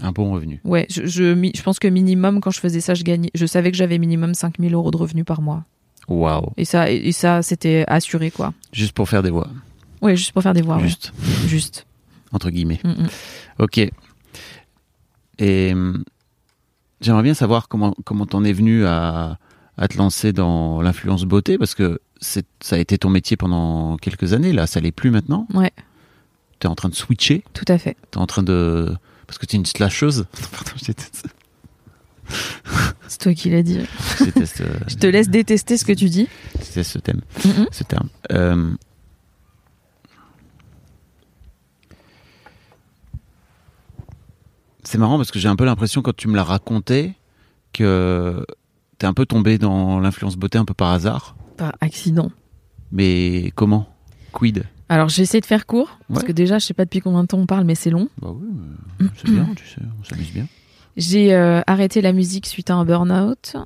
[0.00, 0.60] Un bon revenu.
[0.64, 3.30] Ouais, je, je, pense que minimum, quand je faisais ça, je gagnais.
[3.34, 5.64] Je savais que j'avais minimum 5000 euros de revenus par mois.
[6.08, 6.52] Waouh.
[6.56, 8.52] Et ça, et, et ça c'était assuré, quoi.
[8.72, 9.48] Juste pour faire des voix.
[10.00, 10.76] Ouais, juste pour faire des voix.
[10.76, 10.82] ouais.
[10.82, 11.12] Juste.
[11.46, 11.86] Juste.
[12.32, 12.80] Entre guillemets.
[12.84, 13.08] Mm, mm.
[13.60, 13.80] Ok.
[15.38, 16.04] Et hum,
[17.00, 19.38] j'aimerais bien savoir comment comment t'en es venu à,
[19.76, 24.32] à te lancer dans l'influence beauté parce que ça a été ton métier pendant quelques
[24.32, 25.46] années là, ça l'est plus maintenant.
[25.54, 25.72] Ouais,
[26.60, 27.96] T'es en train de switcher, tout à fait.
[28.12, 28.94] t'es en train de
[29.32, 30.26] parce que t'es une slasheuse.
[30.52, 31.26] Pardon, je déteste,
[33.08, 33.80] C'est toi qui l'as dit.
[34.18, 36.28] je déteste, euh, Je te laisse détester ce que tu dis.
[36.54, 37.66] je déteste ce thème, Mm, mm.
[37.72, 38.08] ce terme.
[38.30, 38.72] Euh,
[44.84, 47.14] C'est marrant parce que j'ai un peu l'impression quand tu me l'as raconté
[47.72, 48.44] que
[48.98, 51.36] t'es un peu tombé dans l'influence beauté un peu par hasard.
[51.56, 52.30] Par accident.
[52.90, 53.88] Mais comment?
[54.32, 54.64] Quid?
[54.92, 55.98] Alors, j'ai essayé de faire court.
[56.08, 56.26] Parce Ouais.
[56.28, 58.08] que déjà, je sais pas depuis combien de temps on parle, mais c'est long.
[58.20, 58.46] Bah oui,
[59.00, 60.46] mais c'est bien, tu sais, on s'amuse bien.
[60.96, 63.56] J'ai euh, arrêté la musique suite à un burn-out.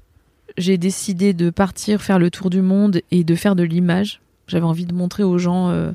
[0.56, 4.20] J'ai décidé de partir faire le tour du monde et de faire de l'image.
[4.46, 5.90] J'avais envie de montrer aux gens euh,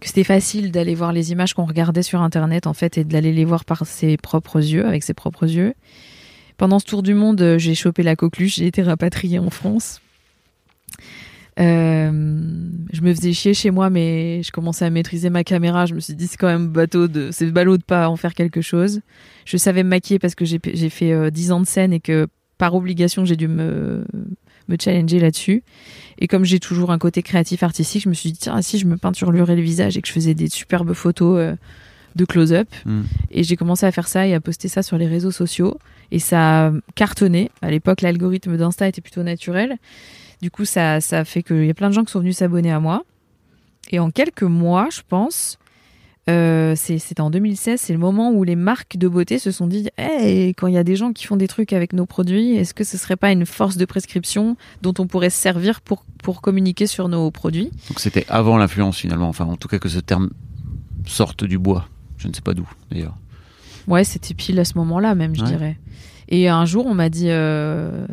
[0.00, 3.32] que c'était facile d'aller voir les images qu'on regardait sur Internet, en fait, et d'aller
[3.32, 5.74] les voir par ses propres yeux, avec ses propres yeux.
[6.56, 10.00] Pendant ce tour du monde, euh, j'ai chopé la coqueluche, j'ai été rapatriée en France.
[11.60, 12.37] Euh,
[12.98, 15.86] je me faisais chier chez moi, mais je commençais à maîtriser ma caméra.
[15.86, 18.34] Je me suis dit, c'est quand même bateau de, c'est ballot de pas en faire
[18.34, 19.00] quelque chose.
[19.44, 22.00] Je savais me maquiller parce que j'ai j'ai fait euh, 10 ans de scène et
[22.00, 22.26] que
[22.58, 24.04] par obligation, j'ai dû me,
[24.66, 25.62] me challenger là-dessus.
[26.18, 28.86] Et comme j'ai toujours un côté créatif artistique, je me suis dit, tiens, si je
[28.86, 31.54] me peinturelurais le visage et que je faisais des superbes photos euh,
[32.16, 32.68] de close-up.
[32.84, 33.02] Mm.
[33.30, 35.78] Et j'ai commencé à faire ça et à poster ça sur les réseaux sociaux.
[36.10, 37.50] Et ça a cartonné.
[37.62, 39.76] À l'époque, l'algorithme d'Insta était plutôt naturel.
[40.42, 42.36] Du coup, ça, ça a fait qu'il y a plein de gens qui sont venus
[42.36, 43.04] s'abonner à moi.
[43.90, 45.58] Et en quelques mois, je pense,
[46.28, 49.66] euh, c'est- c'était en 2016, c'est le moment où les marques de beauté se sont
[49.66, 52.54] dit Hey, quand il y a des gens qui font des trucs avec nos produits,
[52.54, 56.04] est-ce que ce serait pas une force de prescription dont on pourrait se servir pour,
[56.22, 57.70] pour communiquer sur nos produits?
[57.88, 60.30] Donc c'était avant l'influence finalement, enfin en tout cas que ce terme
[61.06, 61.88] sorte du bois.
[62.18, 63.16] Je ne sais pas d'où d'ailleurs.
[63.86, 65.46] Ouais, c'était pile à ce moment-là même, je Ouais.
[65.48, 65.78] dirais.
[66.28, 68.06] Et un jour, on m'a dit euh,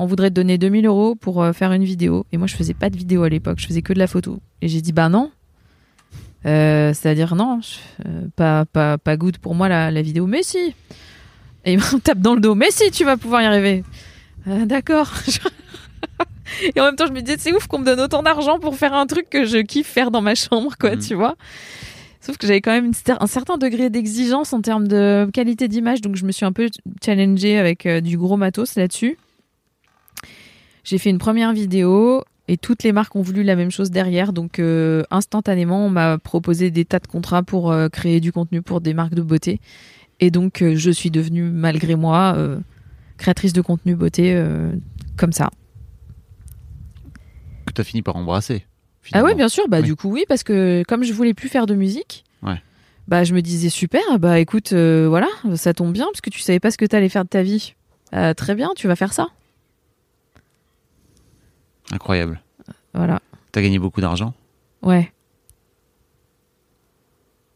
[0.00, 2.24] On voudrait te donner 2000 euros pour euh, faire une vidéo.
[2.32, 4.40] Et moi, je faisais pas de vidéo à l'époque, je faisais que de la photo.
[4.62, 5.30] Et j'ai dit Bah non.
[6.46, 10.26] Euh, C'est-à-dire, non, je- euh, pas, pas, pas good pour moi la, la vidéo.
[10.26, 10.74] Mais si
[11.66, 13.84] Et il me tape dans le dos Mais si, tu vas pouvoir y arriver.
[14.48, 15.12] Euh, D'accord.
[16.74, 18.74] Et en même temps, je me disais, c'est ouf qu'on me donne autant d'argent pour
[18.76, 20.98] faire un truc que je kiffe faire dans ma chambre, quoi, Mhm.
[21.02, 21.36] tu vois.
[22.20, 26.00] Sauf que j'avais quand même une un certain degré d'exigence en termes de qualité d'image,
[26.00, 26.68] donc je me suis un peu
[27.04, 29.16] challengée avec euh, du gros matos là-dessus.
[30.90, 34.32] J'ai fait une première vidéo et toutes les marques ont voulu la même chose derrière,
[34.32, 38.60] donc euh, instantanément, on m'a proposé des tas de contrats pour euh, créer du contenu
[38.60, 39.60] pour des marques de beauté.
[40.18, 42.36] Et donc, euh, je suis devenue, malgré moi,
[43.18, 44.36] créatrice de contenu beauté
[45.16, 45.50] comme ça.
[47.66, 48.64] Que tu as fini par embrasser.
[49.12, 49.68] Ah ouais, bien sûr.
[49.68, 49.84] Bah Oui.
[49.84, 52.60] du coup oui, parce que comme je voulais plus faire de musique, Ouais.
[53.06, 54.18] bah je me disais super.
[54.18, 57.22] Bah écoute, voilà, ça tombe bien parce que tu savais pas ce que t'allais faire
[57.22, 57.74] de ta vie.
[58.36, 59.28] Très bien, tu vas faire ça.
[61.92, 62.40] Incroyable.
[62.94, 63.20] Voilà.
[63.52, 64.34] T'as gagné beaucoup d'argent.
[64.82, 65.12] Ouais.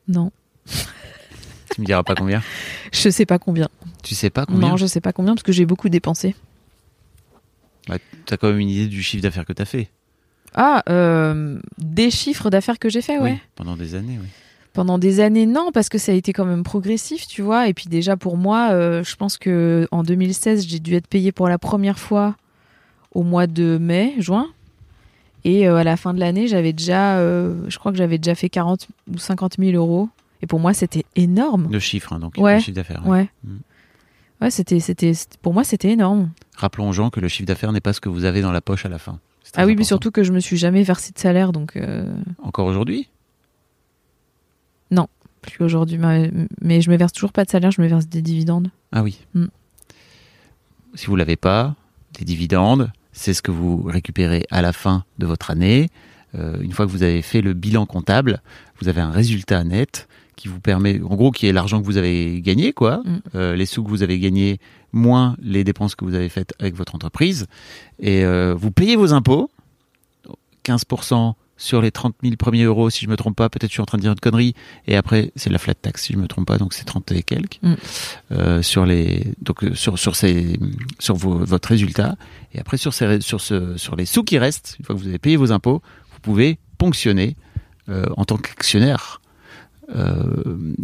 [0.06, 0.30] Non,
[1.74, 2.42] Tu me diras pas combien.
[2.92, 3.68] je sais pas combien.
[4.02, 6.36] Tu sais pas combien Non, je sais pas combien parce que j'ai beaucoup dépensé.
[7.88, 9.88] Bah, T'as quand même une idée du chiffre d'affaires que t'as fait.
[10.54, 13.32] Ah, euh, des chiffres d'affaires que j'ai fait, ouais.
[13.32, 14.28] Oui, pendant des années, oui.
[14.72, 17.68] Pendant des années, non, parce que ça a été quand même progressif, tu vois.
[17.68, 21.32] Et puis déjà pour moi, euh, je pense que en 2016, j'ai dû être payée
[21.32, 22.36] pour la première fois
[23.14, 24.48] au mois de mai, juin.
[25.44, 28.34] Et euh, à la fin de l'année, j'avais déjà, euh, je crois que j'avais déjà
[28.34, 30.08] fait 40 ou 50 000 euros.
[30.42, 31.68] Et pour moi, c'était énorme.
[31.70, 33.06] Le chiffre, hein, donc Ouais, le chiffre d'affaires.
[33.06, 33.28] Ouais.
[33.44, 33.56] Mm.
[34.40, 36.30] Ouais, c'était, c'était, c'était- pour moi, c'était énorme.
[36.56, 38.60] Rappelons aux gens que le chiffre d'affaires n'est pas ce que vous avez dans la
[38.60, 39.18] poche à la fin.
[39.56, 42.12] Ah oui, mais surtout que je me suis jamais versé de salaire, donc euh,
[42.42, 43.08] Encore aujourd'hui?
[45.44, 45.98] Plus aujourd'hui.
[45.98, 48.70] Mais, mais je me verse toujours pas de salaire, je me verse des dividendes.
[48.92, 49.20] Ah oui.
[49.34, 49.46] Mm.
[50.94, 51.74] Si vous l'avez pas,
[52.18, 55.88] des dividendes, c'est ce que vous récupérez à la fin de votre année.
[56.34, 58.42] Euh, une fois que vous avez fait le bilan comptable,
[58.80, 61.96] vous avez un résultat net qui vous permet, en gros, qui est l'argent que vous
[61.96, 63.18] avez gagné, quoi, Mm.
[63.36, 64.58] Euh, les sous que vous avez gagnés
[64.92, 67.46] moins les dépenses que vous avez faites avec votre entreprise,
[68.00, 69.48] et euh, vous payez vos impôts,
[70.64, 73.80] 15% sur les 30 000 premiers euros, si je me trompe pas, peut-être je suis
[73.82, 74.54] en train de dire une connerie,
[74.86, 77.22] et après c'est la flat tax, si je me trompe pas, donc c'est 30 et
[77.22, 77.74] quelques, Mm.
[78.32, 80.58] euh, sur les, donc euh, sur sur ces,
[80.98, 82.16] sur vos, votre résultat,
[82.52, 85.08] et après sur ces, sur ce, sur les sous qui restent, une fois que vous
[85.08, 85.80] avez payé vos impôts,
[86.12, 87.36] vous pouvez ponctionner
[87.88, 89.20] euh, en tant qu'actionnaire
[89.94, 90.74] euh,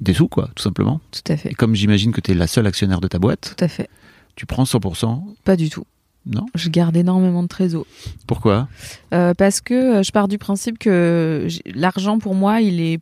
[0.00, 1.00] des sous, quoi, tout simplement.
[1.12, 1.50] Tout à fait.
[1.52, 3.88] Et comme j'imagine que tu es la seule actionnaire de ta boîte, Tout à fait.
[4.36, 5.84] tu prends 100%, Pas du tout.
[6.26, 7.86] Non Je garde énormément de trésor.
[8.26, 8.68] Pourquoi?
[9.14, 13.00] Euh, parce que euh, je pars du principe que l'argent pour moi, il est,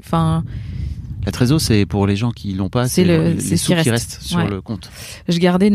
[0.00, 0.44] enfin,
[1.26, 3.90] La trésor, c'est pour les gens qui l'ont pas, C'est le- les sous qui qui
[3.90, 3.90] reste.
[3.90, 4.48] restent sur Ouais.
[4.48, 4.90] le compte.
[5.28, 5.70] je gardais,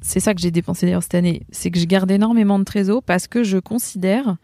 [0.00, 3.02] c'est ça que j'ai dépensé d'ailleurs cette année, c'est que je garde énormément de trésor
[3.02, 4.36] parce que je considère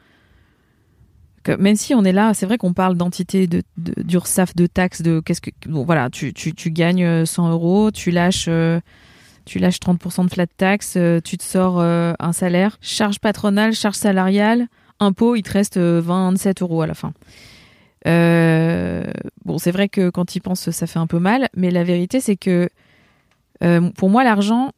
[1.45, 4.67] que même si on est là, c'est vrai qu'on parle d'entité de, de- d'URSSAF, de
[4.67, 8.47] taxes, de qu'est-ce que, bon voilà, tu, tu, tu gagnes euh, 100 euros, tu lâches,
[8.49, 8.81] euh,
[9.49, 13.73] tu lâches 30% de flat tax, euh, tu te sors euh, un salaire, charge patronale,
[13.73, 14.69] charge salariale,
[15.01, 17.13] impôt, il te reste euh, 27 euros à la fin.
[18.07, 19.05] Euh,
[19.45, 22.21] bon, c'est vrai que quand il pense, ça fait un peu mal, mais la vérité,
[22.21, 22.69] c'est que
[23.65, 24.71] euh, pour moi, l'argent,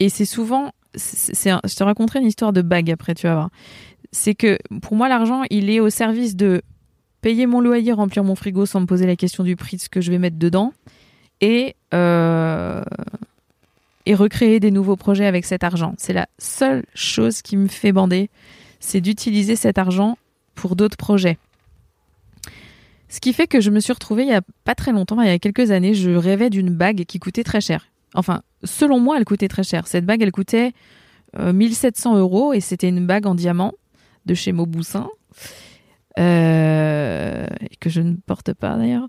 [0.00, 3.50] et c'est souvent, je te raconterai une histoire de bague après, tu vas voir.
[4.10, 6.62] C'est que pour moi, l'argent, il est au service de
[7.20, 9.88] payer mon loyer, remplir mon frigo sans me poser la question du prix de ce
[9.88, 10.72] que je vais mettre dedans,
[11.40, 12.82] et euh,
[14.06, 15.94] et recréer des nouveaux projets avec cet argent.
[15.98, 18.30] C'est la seule chose qui me fait bander,
[18.80, 20.18] c'est d'utiliser cet argent
[20.54, 21.38] pour d'autres projets.
[23.08, 25.28] Ce qui fait que je me suis retrouvée il y a pas très longtemps, il
[25.28, 27.86] y a quelques années, je rêvais d'une bague qui coûtait très cher.
[28.14, 29.86] Enfin, selon moi, elle coûtait très cher.
[29.86, 30.72] Cette bague, elle coûtait
[31.38, 33.72] euh, 1700 euros et c'était une bague en diamant
[34.26, 35.08] de chez Mauboussin,
[36.18, 37.46] euh,
[37.80, 39.08] que je ne porte pas d'ailleurs.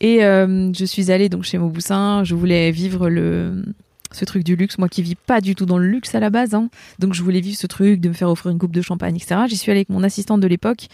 [0.00, 3.64] Et euh, je suis allée donc chez Mauboussin, je voulais vivre le
[4.12, 6.30] ce truc du luxe, moi qui vis pas du tout dans le luxe à la
[6.30, 6.68] base, hein.
[6.98, 9.42] donc je voulais vivre ce truc de me faire offrir une coupe de champagne, etc.
[9.48, 10.88] J'y suis allée avec mon assistante de l'époque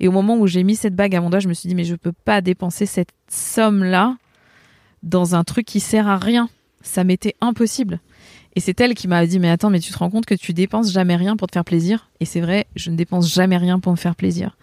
[0.00, 1.74] et au moment où j'ai mis cette bague à mon doigt, je me suis dit
[1.74, 4.16] mais je peux pas dépenser cette somme là
[5.02, 6.48] dans un truc qui sert à rien.
[6.80, 8.00] Ça m'était impossible.
[8.54, 10.52] Et c'est elle qui m'a dit mais attends mais tu te rends compte que tu
[10.52, 12.10] dépenses jamais rien pour te faire plaisir?
[12.20, 14.56] Et c'est vrai, je ne dépense jamais rien pour me faire plaisir.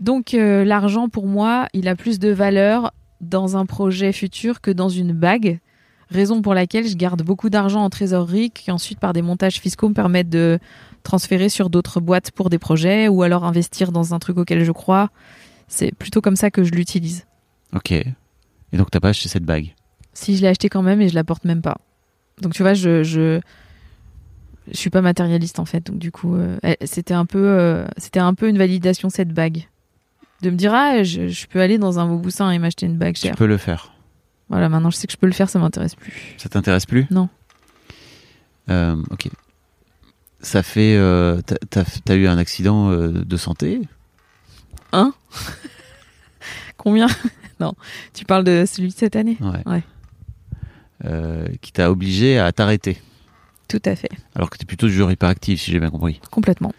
[0.00, 4.70] Donc euh, l'argent pour moi, il a plus de valeur dans un projet futur que
[4.70, 5.60] dans une bague.
[6.12, 9.88] Raison pour laquelle je garde beaucoup d'argent en trésorerie qui ensuite par des montages fiscaux
[9.88, 10.58] me permettent de
[11.02, 14.72] transférer sur d'autres boîtes pour des projets ou alors investir dans un truc auquel je
[14.72, 15.10] crois.
[15.68, 17.26] C'est plutôt comme ça que je l'utilise.
[17.74, 17.92] Ok.
[17.92, 18.06] Et
[18.74, 19.74] donc t'as pas acheté cette bague?
[20.12, 21.78] Si je l'ai acheté quand même et je la porte même pas.
[22.40, 23.40] Donc tu vois, je je,
[24.70, 25.86] je suis pas matérialiste en fait.
[25.86, 29.32] Donc du coup, euh, elle- c'était un peu euh, c'était un peu une validation cette
[29.32, 29.66] bague.
[30.42, 33.14] De me dire ah je, je peux aller dans un Mauboussin et m'acheter une bague
[33.14, 33.36] Tu chère.
[33.36, 33.92] peux le faire.
[34.52, 36.34] Voilà, maintenant je sais que je peux le faire, ça m'intéresse plus.
[36.36, 37.06] Ça t'intéresse plus?
[37.10, 37.28] Non.
[38.70, 39.28] Euh, ok.
[40.40, 40.94] Ça fait.
[40.96, 41.40] euh,
[41.70, 43.80] t'as- t'as eu un accident euh, de santé?
[44.92, 45.14] Hein
[46.76, 47.06] Combien?
[47.60, 47.74] Non,
[48.12, 49.36] tu parles de celui de cette année?
[49.40, 49.62] Ouais.
[49.66, 49.82] Ouais.
[51.04, 53.00] Euh, qui t'a obligé à t'arrêter.
[53.68, 56.20] Tout à fait, Alors que t'es plutôt du genre hyperactif, si j'ai bien compris.
[56.30, 56.74] complètement.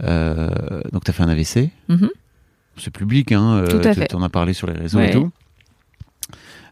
[0.00, 1.70] Donc t'as fait un AVC.
[1.88, 2.10] Mhm.
[2.76, 3.64] C'est public, hein.
[3.70, 4.06] Tout à fait.
[4.08, 5.10] T'en as parlé sur les réseaux Ouais.
[5.10, 5.30] et tout.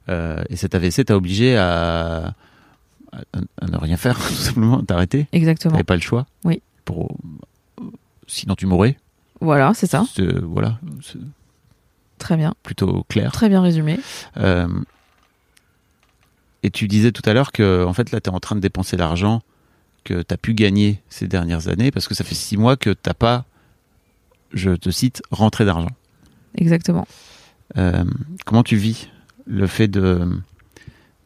[0.08, 2.34] Euh, et cet AVC t'a obligé à,
[3.12, 3.18] à,
[3.60, 5.26] à ne rien faire, tout simplement, t'arrêter.
[5.32, 5.72] Exactement.
[5.72, 6.26] T'avais pas le choix.
[6.44, 6.60] Oui.
[6.84, 7.16] Pour,
[8.26, 8.96] sinon tu mourrais.
[9.40, 10.04] Voilà, c'est ça.
[10.42, 10.78] Voilà,
[12.18, 12.54] Très bien.
[12.62, 13.32] plutôt clair.
[13.32, 13.98] Très bien résumé.
[14.36, 14.68] Euh,
[16.62, 18.60] et tu disais tout à l'heure que en fait là tu es en train de
[18.60, 19.42] dépenser l'argent
[20.04, 22.90] que tu as pu gagner ces dernières années parce que ça fait six mois que
[22.90, 23.44] t'as pas,
[24.52, 25.90] je te cite, rentré d'argent.
[26.56, 27.06] Exactement.
[27.76, 28.04] Euh,
[28.44, 29.08] comment tu vis
[29.46, 30.28] le fait de,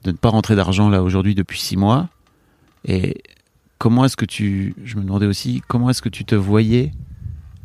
[0.05, 2.09] ne pas rentrer d'argent là aujourd'hui depuis six mois
[2.85, 3.23] et
[3.79, 6.93] comment est-ce que tu, je me demandais aussi, comment est-ce que tu te voyais?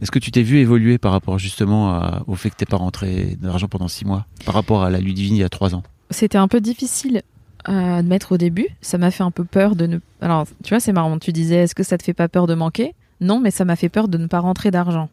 [0.02, 3.38] Est-ce que tu t'es vu évoluer par rapport justement au fait que t'es pas rentré
[3.40, 5.84] d'argent pendant six mois, par rapport à la Ludivine il y a trois ans?
[6.10, 7.22] C'était un peu difficile
[7.66, 8.68] à admettre au début.
[8.82, 10.00] Ça m'a fait un peu peur de ne.
[10.22, 11.20] Alors, tu vois, c'est marrant.
[11.20, 12.96] Tu disais, est-ce que ça te fait pas peur de manquer?
[13.20, 15.10] Non, mais ça m'a fait peur de ne pas rentrer d'argent.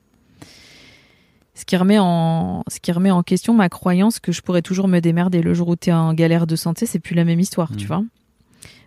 [1.59, 4.87] Ce qui remet en ce qui remet en question ma croyance que je pourrais toujours
[4.87, 7.71] me démerder le jour où t'es en galère de santé c'est plus la même histoire
[7.77, 7.89] tu Mm.
[7.89, 8.05] vois.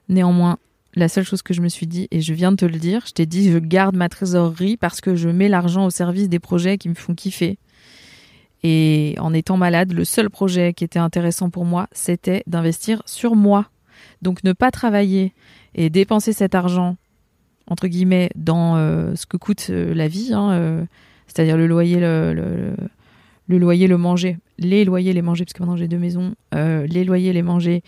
[0.08, 0.58] Néanmoins
[0.96, 3.04] la seule chose que je me suis dit et je viens de te le dire
[3.06, 6.40] je t'ai dit je garde ma trésorerie parce que je mets l'argent au service des
[6.40, 7.58] projets qui me font kiffer.
[8.64, 13.36] Et en étant malade le seul projet qui était intéressant pour moi c'était d'investir sur
[13.36, 13.66] moi.
[14.22, 15.34] Donc ne pas travailler
[15.76, 16.96] et dépenser cet argent
[17.68, 20.86] entre guillemets dans euh, ce que coûte euh, la vie hein, euh,
[21.34, 22.76] c'est-à-dire le loyer, le,
[23.48, 27.04] loyer, le manger, les loyers, les manger, parce que maintenant j'ai deux maisons, euh, les
[27.04, 27.84] loyers, les manger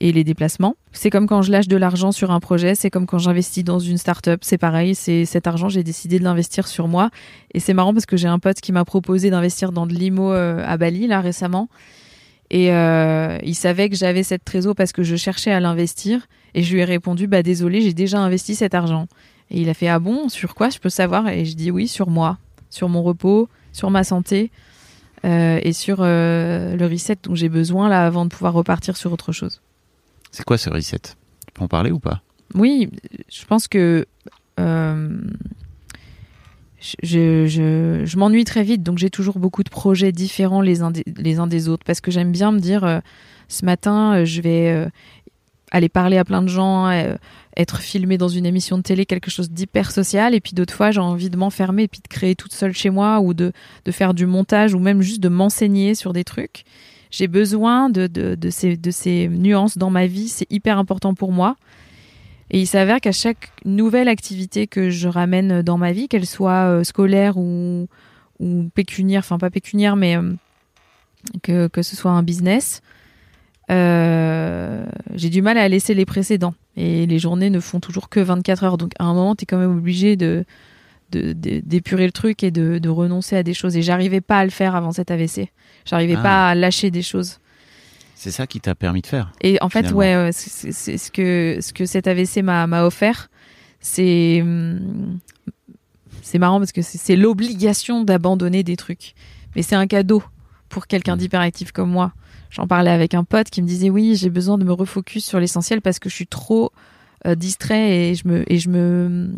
[0.00, 0.76] et les déplacements.
[0.92, 3.78] C'est comme quand je lâche de l'argent sur un projet, c'est comme quand j'investis dans
[3.78, 7.10] une start-up, c'est pareil, c'est cet argent, j'ai décidé de l'investir sur moi.
[7.52, 10.32] Et c'est marrant parce que j'ai un pote qui m'a proposé d'investir dans de l'IMO
[10.32, 11.68] euh, à Bali, là, récemment.
[12.50, 16.26] Et euh, il savait que j'avais cette trésor parce que je cherchais à l'investir.
[16.54, 19.08] Et je lui ai répondu, bah désolé, j'ai déjà investi cet argent.
[19.50, 21.28] Et il a fait, ah bon, sur quoi je peux savoir?
[21.28, 22.38] Et je dis oui, sur moi
[22.76, 24.50] sur mon repos, sur ma santé
[25.24, 29.12] euh, et sur euh, le reset dont j'ai besoin là avant de pouvoir repartir sur
[29.12, 29.62] autre chose.
[30.30, 30.98] C'est quoi ce reset?
[30.98, 32.22] Tu peux en parler ou pas?
[32.54, 32.90] Oui,
[33.32, 34.06] je pense que
[34.60, 35.20] euh,
[37.02, 40.90] je, je, je m'ennuie très vite, donc j'ai toujours beaucoup de projets différents les uns
[40.90, 43.00] des, les uns des autres parce que j'aime bien me dire
[43.48, 44.88] ce matin je vais
[45.70, 47.16] aller parler à plein de gens, euh,
[47.56, 50.90] être filmé dans une émission de télé, quelque chose d'hyper social, et puis d'autres fois
[50.90, 53.52] j'ai envie de m'enfermer et puis de créer toute seule chez moi ou de,
[53.84, 56.64] de faire du montage ou même juste de m'enseigner sur des trucs.
[57.10, 61.14] J'ai besoin de, de, de, ces, de ces nuances dans ma vie, c'est hyper important
[61.14, 61.56] pour moi.
[62.50, 66.68] Et il s'avère qu'à chaque nouvelle activité que je ramène dans ma vie, qu'elle soit
[66.68, 67.88] euh, scolaire ou,
[68.38, 70.32] ou pécuniaire, enfin pas pécuniaire, mais euh,
[71.42, 72.82] que, que ce soit un business,
[73.70, 76.54] euh, j'ai du mal à laisser les précédents.
[76.76, 78.78] Et les journées ne font toujours que 24 heures.
[78.78, 80.44] Donc à un moment, tu es quand même obligé de
[81.12, 83.76] d'épurer le truc et de, de renoncer à des choses.
[83.76, 85.50] Et j'arrivais pas à le faire avant cet AVC.
[85.84, 86.22] J'arrivais Ah.
[86.22, 87.38] pas à lâcher des choses.
[88.16, 89.30] C'est ça qui t'a permis de faire.
[89.40, 89.98] Et en fait, Finalement.
[89.98, 93.30] ouais, c'est- ce que ce que cet AVC m'a offert,
[93.80, 95.18] c'est hum,
[96.22, 99.14] c'est marrant parce que c'est l'obligation d'abandonner des trucs,
[99.54, 100.24] mais c'est un cadeau
[100.68, 101.18] pour quelqu'un Mm.
[101.18, 102.12] d'hyperactif comme moi.
[102.56, 105.38] J'en parlais avec un pote qui me disait oui, j'ai besoin de me refocus sur
[105.40, 106.72] l'essentiel parce que je suis trop
[107.26, 109.30] euh, distrait et je me et je me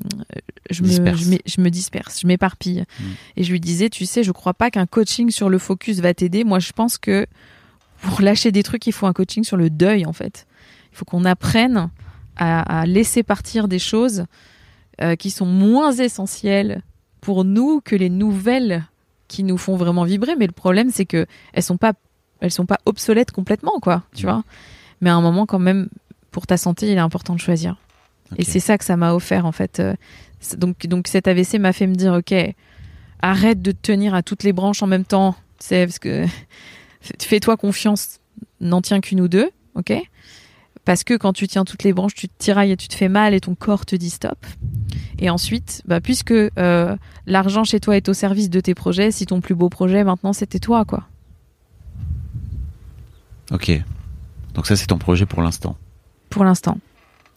[0.70, 1.20] je me Disperse.
[1.20, 2.84] je, m'é- je me disperse, je m'éparpille.
[3.00, 3.04] Mm.
[3.36, 6.14] Et je lui disais, tu sais, je crois pas qu'un coaching sur le focus va
[6.14, 6.44] t'aider.
[6.44, 7.26] Moi, je pense que
[8.02, 10.46] pour lâcher des trucs, il faut un coaching sur le deuil, en fait.
[10.92, 11.90] Il faut qu'on apprenne
[12.36, 14.24] à, à laisser partir des choses
[15.00, 16.82] euh, qui sont moins essentielles
[17.20, 18.84] pour nous que les nouvelles
[19.26, 20.36] qui nous font vraiment vibrer.
[20.36, 21.94] Mais le problème, c'est que elles sont pas,
[22.40, 24.02] elles sont pas obsolètes complètement, quoi.
[24.14, 24.28] Tu Mm.
[24.30, 24.44] vois.
[25.00, 25.88] Mais à un moment, quand même,
[26.30, 27.76] pour ta santé, il est important de choisir.
[28.36, 29.80] Et c'est ça que ça m'a offert, en fait.
[29.80, 29.94] Euh,
[30.40, 32.34] c'est- Donc, donc cet AVC m'a fait me dire, ok,
[33.22, 35.34] arrête de te tenir à toutes les branches en même temps.
[35.58, 36.24] Sais, parce que
[37.20, 38.18] fais-toi confiance,
[38.60, 39.92] n'en tiens qu'une ou deux, ok
[40.84, 43.08] Parce que quand tu tiens toutes les branches, tu te tirailles et tu te fais
[43.08, 44.38] mal et ton corps te dit stop.
[45.18, 49.26] Et ensuite, bah, puisque euh, l'argent chez toi est au service de tes projets, si
[49.26, 51.04] ton plus beau projet maintenant c'était toi, quoi.
[53.50, 53.72] Ok.
[54.54, 55.76] Donc ça, c'est ton projet pour l'instant.
[56.30, 56.78] Pour l'instant.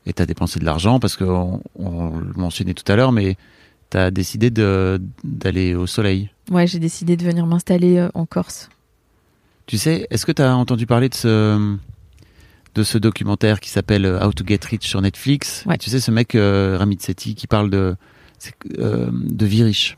[0.05, 3.37] Et t'as dépensé de l'argent parce qu'on on le mentionnait tout à l'heure, mais
[3.89, 6.31] t'as décidé de d'aller au soleil.
[6.49, 8.69] Ouais, j'ai décidé de venir m'installer euh, en Corse.
[9.67, 11.77] Tu sais, est-ce que t'as entendu parler de ce
[12.73, 15.63] de ce documentaire qui s'appelle euh, How to Get Rich sur Netflix?
[15.65, 15.77] Ouais.
[15.77, 17.95] Tu sais, ce mec euh, Ramit Sethi qui parle de
[18.79, 19.97] euh, de vie riche.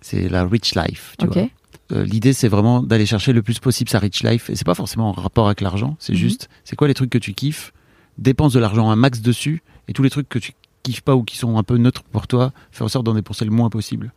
[0.00, 1.14] C'est la rich life.
[1.18, 1.46] Tu vois.
[1.92, 4.48] Euh, L'idée, c'est vraiment d'aller chercher le plus possible sa rich life.
[4.50, 5.96] Et c'est pas forcément en rapport avec l'argent.
[5.98, 6.18] C'est Mhm.
[6.18, 7.72] juste, c'est quoi les trucs que tu kiffes?
[8.18, 9.62] Dépense de l'argent un max dessus.
[9.88, 12.26] Et tous les trucs que tu kiffes pas ou qui sont un peu neutres pour
[12.26, 14.12] toi, fais en sorte d'en dépenser le moins possible.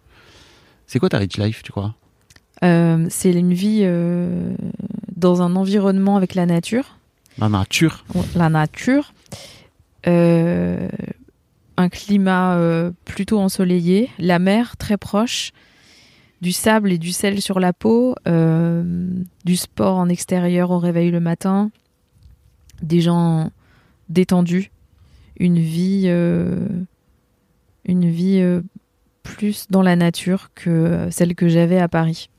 [0.87, 1.95] C'est quoi ta rich life, tu crois?
[2.63, 4.55] Euh, c'est une vie euh,
[5.15, 6.97] dans un environnement avec la nature.
[7.37, 8.05] La nature.
[8.35, 9.13] la nature,
[10.07, 10.87] euh,
[11.77, 12.57] un climat
[13.03, 15.51] plutôt ensoleillé, la mer très proche,
[16.45, 18.83] du sable et du sel sur la peau, euh,
[19.45, 21.71] du sport en extérieur au réveil le matin,
[22.83, 23.49] des gens
[24.09, 24.69] détendus,
[25.39, 26.67] une vie, euh,
[27.89, 28.61] euh,
[29.23, 32.29] plus dans la nature que celle que j'avais à Paris.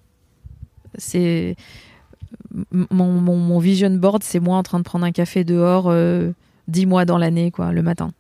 [0.99, 1.57] C'est
[2.71, 5.93] mon, vision board, c'est moi en train de prendre un café dehors
[6.69, 8.13] dix mois dans l'année, quoi, le matin.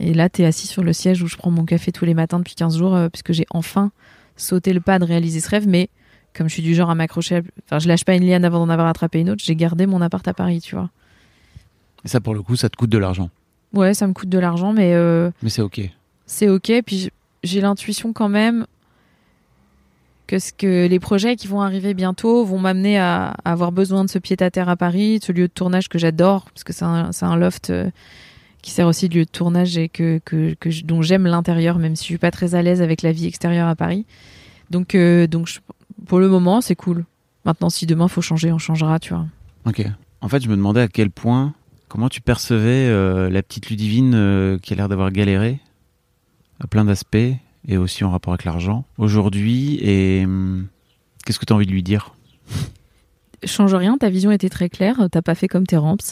[0.00, 2.12] Et là, tu es assis sur le siège où je prends mon café tous les
[2.12, 3.90] matins depuis 15 jours, puisque j'ai enfin
[4.36, 5.66] sauté le pas de réaliser ce rêve.
[5.68, 5.88] Mais
[6.34, 8.72] comme je suis du genre à m'accrocher, enfin, je lâche pas une liane avant d'en
[8.72, 10.90] avoir attrapé une autre, j'ai gardé mon appart à Paris, tu vois.
[12.04, 13.30] Et ça, pour le coup, ça te coûte de l'argent.
[13.72, 15.80] Ouais, ça me coûte de l'argent, mais euh, Mais c'est ok.
[16.26, 16.72] c'est ok.
[16.84, 17.10] Puis
[17.42, 18.66] j'ai l'intuition quand même
[20.26, 24.04] que ce que les projets qui vont arriver bientôt vont m'amener à, à avoir besoin
[24.04, 26.84] de ce pied à Paris, de ce lieu de tournage que j'adore parce que c'est
[26.84, 27.90] un, un loft euh,
[28.64, 31.78] qui sert aussi de lieu de tournage et que, que, que je- dont j'aime l'intérieur
[31.78, 34.06] même si je suis pas très à l'aise avec la vie extérieure à Paris.
[34.70, 35.60] Donc euh, donc je-
[36.06, 37.04] pour le moment c'est cool.
[37.44, 39.26] Maintenant si demain faut changer on changera tu vois.
[39.66, 39.84] Ok.
[40.22, 41.52] En fait, je me demandais à quel point,
[41.88, 45.60] comment tu percevais euh, la petite Ludivine euh, qui a l'air d'avoir galéré
[46.60, 47.16] à plein d'aspects
[47.68, 50.68] et aussi en rapport avec l'argent aujourd'hui et hum,
[51.26, 52.14] qu'est-ce que tu as envie de lui dire?
[53.44, 55.98] Change rien, ta vision était très claire, t'as pas fait comme tes ramps.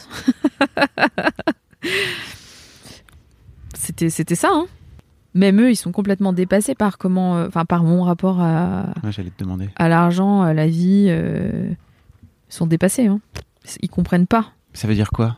[3.83, 4.67] c'était c'était ça hein.
[5.35, 9.13] Même eux, ils sont complètement dépassés par comment euh, enfin par mon rapport à, Ouais,
[9.13, 9.71] J'allais te demander.
[9.77, 11.71] à l'argent, à la vie euh,
[12.51, 13.21] ils sont dépassés hein.
[13.81, 14.53] Ils comprennent pas.
[14.75, 15.37] Ça veut dire quoi?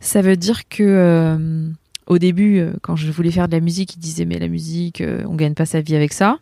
[0.00, 1.68] Ça veut dire que euh,
[2.06, 5.34] au début, quand je voulais faire de la musique, ils disaient mais la musique, on
[5.34, 6.38] gagne pas sa vie avec ça.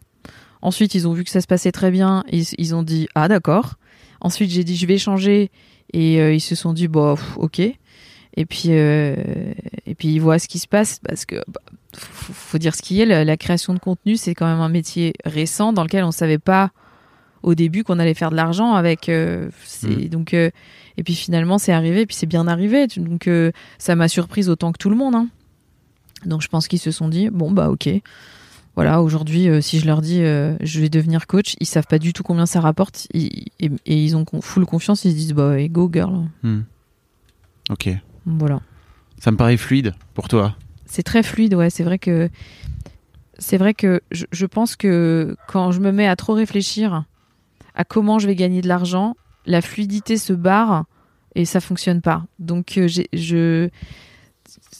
[0.62, 3.29] Ensuite, ils ont vu que ça se passait très bien, ils, ils ont dit ah
[3.29, 3.74] d'accord.
[4.20, 5.51] Ensuite, j'ai dit je vais changer,
[5.93, 7.62] et euh, ils se sont dit bon pff, ok.
[8.37, 9.16] Et puis euh,
[9.87, 11.61] et puis ils voient ce qui se passe parce que bah,
[11.97, 13.07] faut, faut dire ce qui est.
[13.07, 16.39] La, la création de contenu, c'est quand même un métier récent dans lequel on savait
[16.39, 16.70] pas
[17.43, 19.09] au début qu'on allait faire de l'argent avec.
[19.09, 20.51] euh, c'est- Donc euh,
[20.99, 22.87] et puis finalement, c'est arrivé, et puis c'est bien arrivé.
[22.97, 23.26] Donc
[23.78, 25.14] ça m'a surprise autant que tout le monde.
[25.14, 25.28] hein.
[26.26, 27.89] Donc je pense qu'ils se sont dit bon bah ok.
[28.74, 31.99] Voilà, aujourd'hui, euh, si je leur dis euh, je vais devenir coach, ils savent pas
[31.99, 35.07] du tout combien ça rapporte ils- et, et ils ont full confiance.
[35.07, 36.26] Ils se disent bah go girl.
[36.43, 36.61] Hmm.
[37.70, 37.89] Ok.
[38.27, 38.61] Voilà.
[39.18, 40.57] Ça me paraît fluide pour toi.
[40.85, 41.70] C'est très fluide, ouais.
[41.70, 42.29] C'est vrai que
[43.39, 47.05] c'est vrai que je, je pense que quand je me mets à trop réfléchir
[47.74, 49.14] à comment je vais gagner de l'argent,
[49.47, 50.85] la fluidité se barre
[51.35, 52.24] et ça fonctionne pas.
[52.39, 53.68] Donc euh, je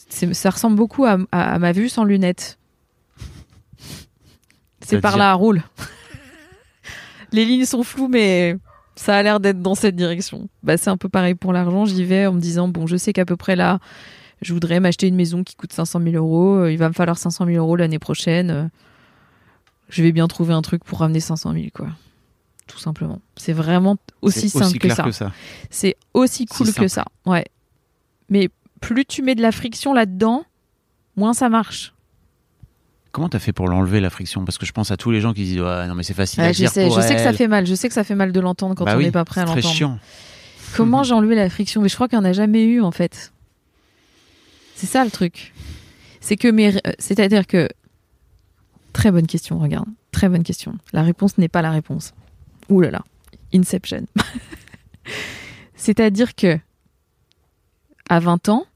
[0.09, 2.57] ça ressemble beaucoup à, à- à ma vue sans lunettes.
[4.81, 5.61] C'est par là à roule.
[7.33, 8.57] Les lignes sont floues, mais
[8.97, 10.49] ça a l'air d'être dans cette direction.
[10.63, 11.85] Bah, c'est un peu pareil pour l'argent.
[11.85, 13.79] J'y vais en me disant bon, je sais qu'à peu près là,
[14.41, 16.55] je voudrais m'acheter une maison qui coûte 500 000 euros.
[16.57, 18.49] Euh, Il va me falloir 500 000 euros l'année prochaine.
[18.51, 18.63] Euh,
[19.89, 21.87] Je vais bien trouver un truc pour ramener 500 000, quoi.
[22.67, 23.21] Tout simplement.
[23.37, 25.03] C'est vraiment aussi simple aussi que ça.
[25.03, 25.31] que ça.
[25.69, 27.05] C'est aussi Si cool que ça.
[27.25, 27.45] Ouais.
[28.29, 28.49] Mais
[28.81, 30.43] plus tu mets de la friction là-dedans,
[31.15, 31.93] moins ça marche.
[33.17, 34.45] Comment t'as fait pour l'enlever la friction?
[34.45, 36.41] Parce que je pense à tous les gens qui disent ouais non mais c'est facile
[36.41, 37.65] Ouais, à je dire sais, pour je sais que ça fait mal.
[37.65, 39.41] Je sais que ça fait mal de l'entendre quand Bah on oui, n'est pas prêt
[39.41, 39.75] à c'est très l'entendre.
[39.75, 39.99] chiant.
[40.75, 41.81] Comment j'ai enlevé la friction?
[41.81, 43.33] Mais je crois qu'il n'y en a jamais eu en fait.
[44.75, 45.51] C'est ça le truc.
[46.21, 47.67] C'est que mes, euh, c'est-à-dire que
[48.93, 49.57] très bonne question.
[49.57, 50.75] Regarde, très bonne question.
[50.93, 52.13] La réponse n'est pas la réponse.
[52.69, 53.01] Ouh là là,
[53.51, 54.05] Inception.
[55.75, 56.59] c'est-à-dire que
[58.09, 58.67] à 20 ans,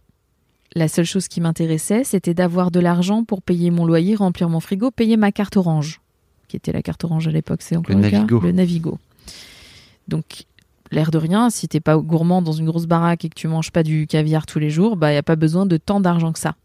[0.75, 4.59] la seule chose qui m'intéressait, c'était d'avoir de l'argent pour payer mon loyer, remplir mon
[4.59, 6.01] frigo, payer ma carte orange,
[6.47, 7.61] qui était la carte orange à l'époque.
[7.61, 8.39] C'est encore Le le, cas Navigo.
[8.39, 8.99] Le Navigo.
[10.07, 10.45] Donc
[10.91, 13.71] l'air de rien, si t'es pas gourmand dans une grosse baraque et que tu manges
[13.71, 16.39] pas du caviar tous les jours, bah y a pas besoin de tant d'argent que
[16.39, 16.55] ça.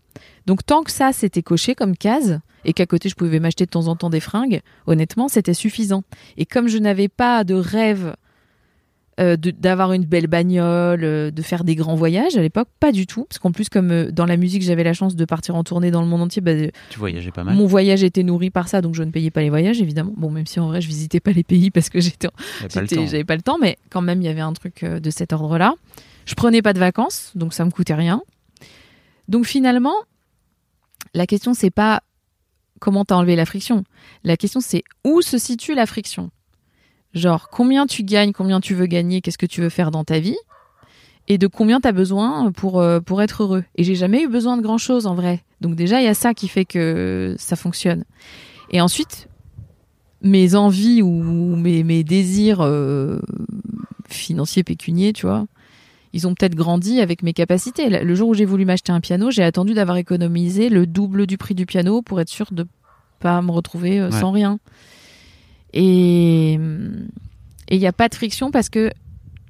[0.46, 3.70] Donc tant que ça c'était coché comme case et qu'à côté je pouvais m'acheter de
[3.70, 6.04] temps en temps des fringues, honnêtement c'était suffisant.
[6.36, 8.14] Et comme je n'avais pas de rêve
[9.18, 13.06] euh, d'avoir une belle bagnole, euh, de faire des grands voyages à l'époque, pas du
[13.06, 13.24] tout.
[13.24, 15.90] Parce qu'en plus comme euh, dans la musique j'avais la chance de partir en tournée
[15.90, 16.52] dans le monde entier, bah,
[16.90, 17.54] Tu voyageais pas mal.
[17.54, 20.12] mon voyage était nourri par ça, donc je ne payais pas les voyages évidemment.
[20.18, 22.28] Bon même si en vrai je visitais pas les pays parce que j'étais.
[22.68, 25.74] J'avais pas le temps, mais quand même, il y avait un truc de cet ordre-là.
[26.26, 28.20] Je prenais pas de vacances, donc ça me coûtait rien.
[29.28, 29.94] Donc finalement,
[31.14, 32.02] la question, c'est pas
[32.80, 33.84] comment t'as enlevé la friction.
[34.24, 36.30] La question, c'est où se situe la friction.
[37.16, 40.18] Genre, combien tu gagnes, combien tu veux gagner, qu'est-ce que tu veux faire dans ta
[40.20, 40.36] vie,
[41.28, 43.64] et de combien t'as besoin pour, euh, pour être heureux.
[43.76, 45.42] Et j'ai jamais eu besoin de grand-chose en vrai.
[45.60, 48.04] Donc déjà, il y a ça qui fait que ça fonctionne.
[48.70, 49.28] Et ensuite,
[50.22, 53.18] mes envies ou mes, mes désirs euh,
[54.08, 55.46] financiers pécuniers, tu vois,
[56.12, 57.88] ils ont peut-être grandi avec mes capacités.
[57.88, 61.38] Le jour où j'ai voulu m'acheter un piano, j'ai attendu d'avoir économisé le double du
[61.38, 62.66] prix du piano pour être sûr de
[63.20, 64.20] pas me retrouver euh, Ouais.
[64.20, 64.58] sans rien.
[65.78, 66.58] Et
[67.70, 68.90] il n'y a pas de friction parce que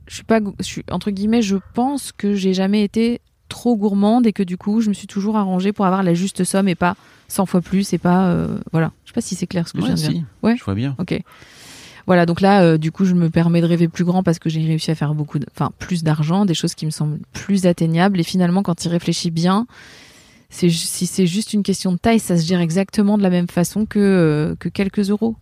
[0.08, 4.26] je suis pas, je suis entre guillemets, je pense que j'ai jamais été trop gourmande
[4.26, 6.74] et que du coup, je me suis toujours arrangée pour avoir la juste somme et
[6.74, 6.96] pas
[7.28, 8.90] 100 fois plus et pas euh, voilà.
[9.04, 10.24] Je sais pas si c'est clair ce que je viens de dire.
[10.42, 10.56] Ouais.
[10.56, 10.96] Je vois bien.
[10.98, 11.20] Ok.
[12.06, 14.48] Voilà, donc là, euh, du coup, je me permets de rêver plus grand parce que
[14.48, 18.20] j'ai réussi à faire beaucoup, enfin, plus d'argent, des choses qui me semblent plus atteignables.
[18.20, 19.66] Et finalement, quand il réfléchit bien,
[20.50, 23.86] si c'est juste une question de taille, ça se gère exactement de la même façon
[23.86, 25.36] que euh, que quelques euros.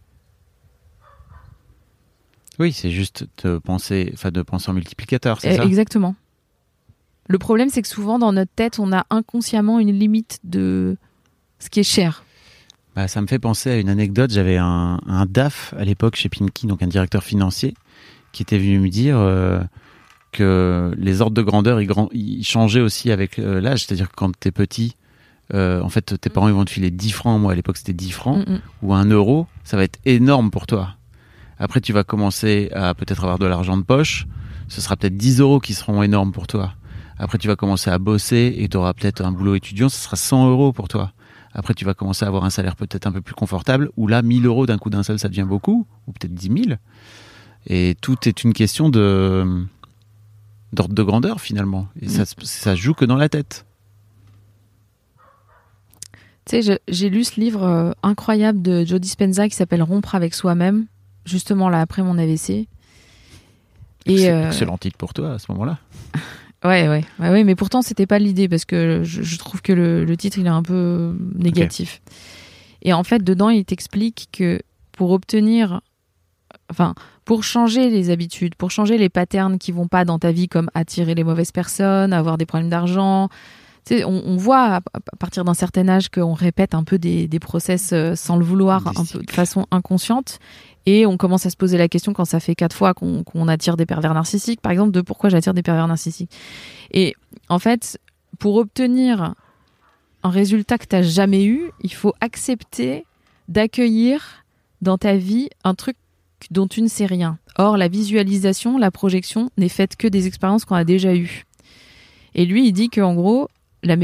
[2.59, 5.65] Oui, c'est juste de penser, enfin de penser en multiplicateur, c'est Eh, ça?
[5.65, 6.15] Exactement.
[7.27, 10.97] Le problème, c'est que souvent, dans notre tête, on a inconsciemment une limite de
[11.59, 12.23] ce qui est cher.
[12.95, 14.31] Bah, ça me fait penser à une anecdote.
[14.31, 17.75] J'avais un, un DAF à l'époque chez Pinky, donc un directeur financier,
[18.33, 19.61] qui était venu me dire euh,
[20.33, 23.85] que les ordres de grandeur, ils, grand- ils changeaient aussi avec euh, l'âge.
[23.87, 24.95] C'est-à-dire que quand t'es petit,
[25.55, 27.41] euh, en fait, tes parents ils vont te filer 10 francs.
[27.41, 28.47] Moi, à l'époque, c'était 10 francs.
[28.47, 28.61] Mm, mm.
[28.83, 30.95] ou un euro, ça va être énorme pour toi.
[31.65, 34.27] Après, tu vas commencer à peut-être avoir de l'argent de poche.
[34.69, 36.75] Ce sera peut-être 10 euros qui seront énormes pour toi.
[37.19, 39.89] Après, tu vas commencer à bosser et tu auras peut-être un boulot étudiant.
[39.89, 41.13] Ce sera 100 euros pour toi.
[41.55, 43.89] Après, tu vas commencer à avoir un salaire peut-être un peu plus confortable.
[43.97, 45.87] Ou là, 1000 euros d'un coup d'un seul, ça devient beaucoup.
[46.07, 46.79] Ou peut-être 10 000.
[47.67, 49.65] Et tout est une question de
[50.75, 51.89] d'ordre de grandeur finalement.
[51.99, 53.65] Et ça, se- ça joue que dans la tête.
[56.47, 60.35] Tu sais, j'ai lu ce livre euh, incroyable de Joe Dispenza qui s'appelle Rompre avec
[60.35, 60.85] soi-même,
[61.25, 62.67] justement là après mon AVC.
[64.07, 65.79] Et C'est euh, excellent titre pour toi à ce moment-là.
[66.65, 69.73] ouais, ouais, ouais, ouais, mais pourtant c'était pas l'idée parce que je, je trouve que
[69.73, 72.03] le, le titre il est un peu négatif.
[72.83, 74.61] Et en fait, dedans, il t'explique que
[74.93, 75.81] pour obtenir,
[76.71, 76.95] enfin,
[77.25, 80.69] pour changer les habitudes, pour changer les patterns qui vont pas dans ta vie, comme
[80.75, 83.31] attirer les mauvaises personnes, avoir des problèmes d'argent.
[83.87, 86.99] Tu sais, on, on voit à, à partir d'un certain âge qu'on répète un peu
[86.99, 89.25] des, des process euh, sans le vouloir, Des un peu cycles.
[89.25, 90.39] de façon inconsciente.
[90.87, 93.77] Et on commence à se poser la question quand ça fait quatre fois qu'on attire
[93.77, 96.31] des pervers narcissiques, par exemple, de pourquoi j'attire des pervers narcissiques.
[96.93, 97.15] Et
[97.49, 97.99] en fait,
[98.39, 99.35] pour obtenir
[100.23, 103.07] un résultat que tu n'as jamais eu, il faut accepter
[103.49, 104.45] d'accueillir
[104.83, 105.97] dans ta vie un truc
[106.51, 107.39] dont tu ne sais rien.
[107.57, 111.45] Or, la visualisation, la projection n'est faite que des expériences qu'on a déjà eues.
[112.35, 113.49] Et lui, il dit qu'en gros,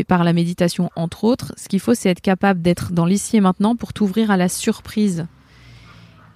[0.06, 3.40] par la méditation, entre autres, ce qu'il faut, c'est être capable d'être dans l'ici et
[3.40, 5.26] maintenant pour t'ouvrir à la surprise.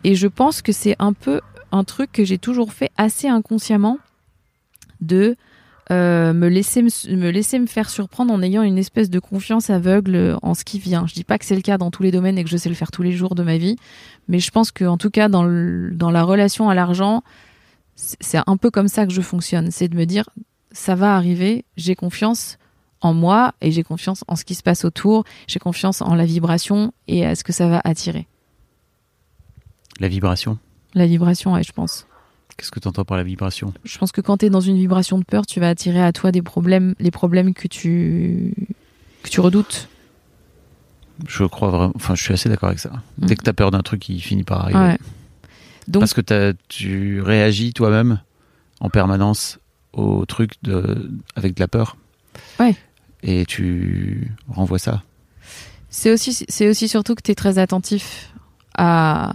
[0.05, 1.41] Et je pense que c'est un peu
[1.73, 3.99] un truc que j'ai toujours fait assez inconsciemment
[5.01, 5.37] de
[5.91, 10.65] euh, me, laisser me, faire surprendre en ayant une espèce de confiance aveugle en ce
[10.65, 11.07] qui vient.
[11.07, 12.69] Je dis pas que c'est le cas dans tous les domaines et que je sais
[12.69, 13.77] le faire tous les jours de ma vie,
[14.29, 17.23] mais je pense que en tout cas dans, dans la relation à l'argent,
[17.97, 19.71] c'est un peu comme ça que je fonctionne.
[19.71, 20.25] C'est de me dire
[20.73, 22.59] ça va arriver, j'ai confiance
[23.01, 26.25] en moi et j'ai confiance en ce qui se passe autour, j'ai confiance en la
[26.25, 28.27] vibration et à ce que ça va attirer.
[30.01, 30.59] La vibration.
[30.95, 32.07] La vibration, ouais, je pense.
[32.57, 33.73] Qu'est-ce que tu entends par la vibration?
[33.85, 36.13] Je pense que quand tu es dans une vibration de peur, tu vas attirer à
[36.13, 38.55] toi des problèmes, les problèmes que tu
[39.23, 39.89] que tu redoutes.
[41.27, 41.93] Je crois vraiment.
[41.97, 42.91] Enfin, je suis assez d'accord avec ça.
[43.19, 43.27] Mm.
[43.27, 44.79] Dès que tu as peur d'un truc, il finit par arriver.
[44.79, 44.99] Ouais.
[45.89, 48.21] Donc Parce que tu réagis toi-même
[48.81, 49.59] en permanence
[49.93, 51.97] au truc de, avec de la peur.
[52.59, 52.75] Ouais.
[53.23, 55.03] Et tu renvoies ça.
[55.89, 58.33] c'est aussi c'est aussi surtout que tu es très attentif
[58.77, 59.33] à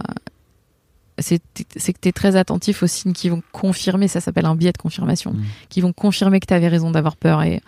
[1.20, 1.38] c'est
[1.92, 4.78] que tu es très attentif aux signes qui vont confirmer, ça s'appelle un biais de
[4.78, 5.42] confirmation, Mm.
[5.68, 7.60] qui vont confirmer que tu avais raison d'avoir peur et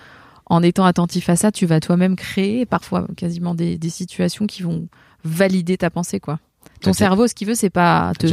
[0.46, 4.62] en étant attentif à ça, tu vas toi-même créer parfois quasiment des, des situations qui
[4.62, 4.88] vont
[5.24, 6.38] valider ta pensée quoi.
[6.80, 8.26] Ton cerveau, ce qu'il veut, c'est pas te,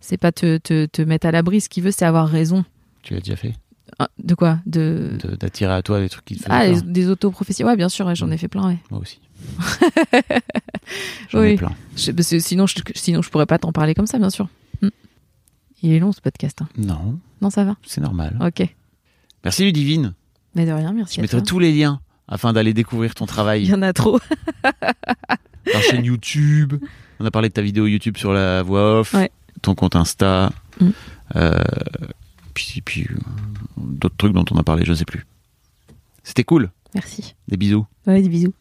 [0.00, 1.60] c'est pas te, te, te mettre à l'abri.
[1.60, 2.64] Ce qu'il veut, c'est avoir raison.
[3.02, 3.54] Tu l'as déjà fait?
[3.98, 4.60] Ah, De quoi?
[4.64, 6.74] De D'attirer à toi des trucs qui te font ah peur.
[6.74, 7.64] les- des autoproféties.
[7.64, 8.32] Ouais, bien sûr, ouais, j'en Mm.
[8.32, 8.66] ai fait plein.
[8.68, 8.78] Ouais.
[8.92, 9.18] Moi aussi.
[11.30, 11.56] J'en ai Oui.
[11.56, 11.72] plein.
[11.96, 14.48] Je- parce que sinon, je, sinon, je pourrais pas t'en parler comme ça, bien sûr.
[14.82, 14.88] Mm.
[15.82, 16.60] Il est long ce podcast.
[16.62, 16.68] hein.
[16.76, 17.76] Non, Non, ça va.
[17.86, 18.36] c'est normal.
[18.40, 18.66] Ok.
[19.44, 20.14] Merci Ludivine.
[20.54, 21.16] Mais de rien, merci.
[21.16, 21.46] Je à mettrai toi.
[21.46, 23.64] tous les liens afin d'aller découvrir ton Il travail.
[23.66, 24.18] y en a trop.
[24.62, 26.74] ta chaîne YouTube.
[27.20, 29.30] On a parlé de ta vidéo YouTube sur la voix off, Ouais.
[29.62, 30.88] ton compte Insta, Mm.
[31.36, 31.62] euh,
[32.54, 33.16] puis, puis euh,
[33.76, 35.26] d'autres trucs dont on a parlé, je sais plus.
[36.24, 36.70] C'était cool.
[36.94, 37.34] Merci.
[37.48, 37.86] Des bisous.
[38.06, 38.52] Ouais, des bisous.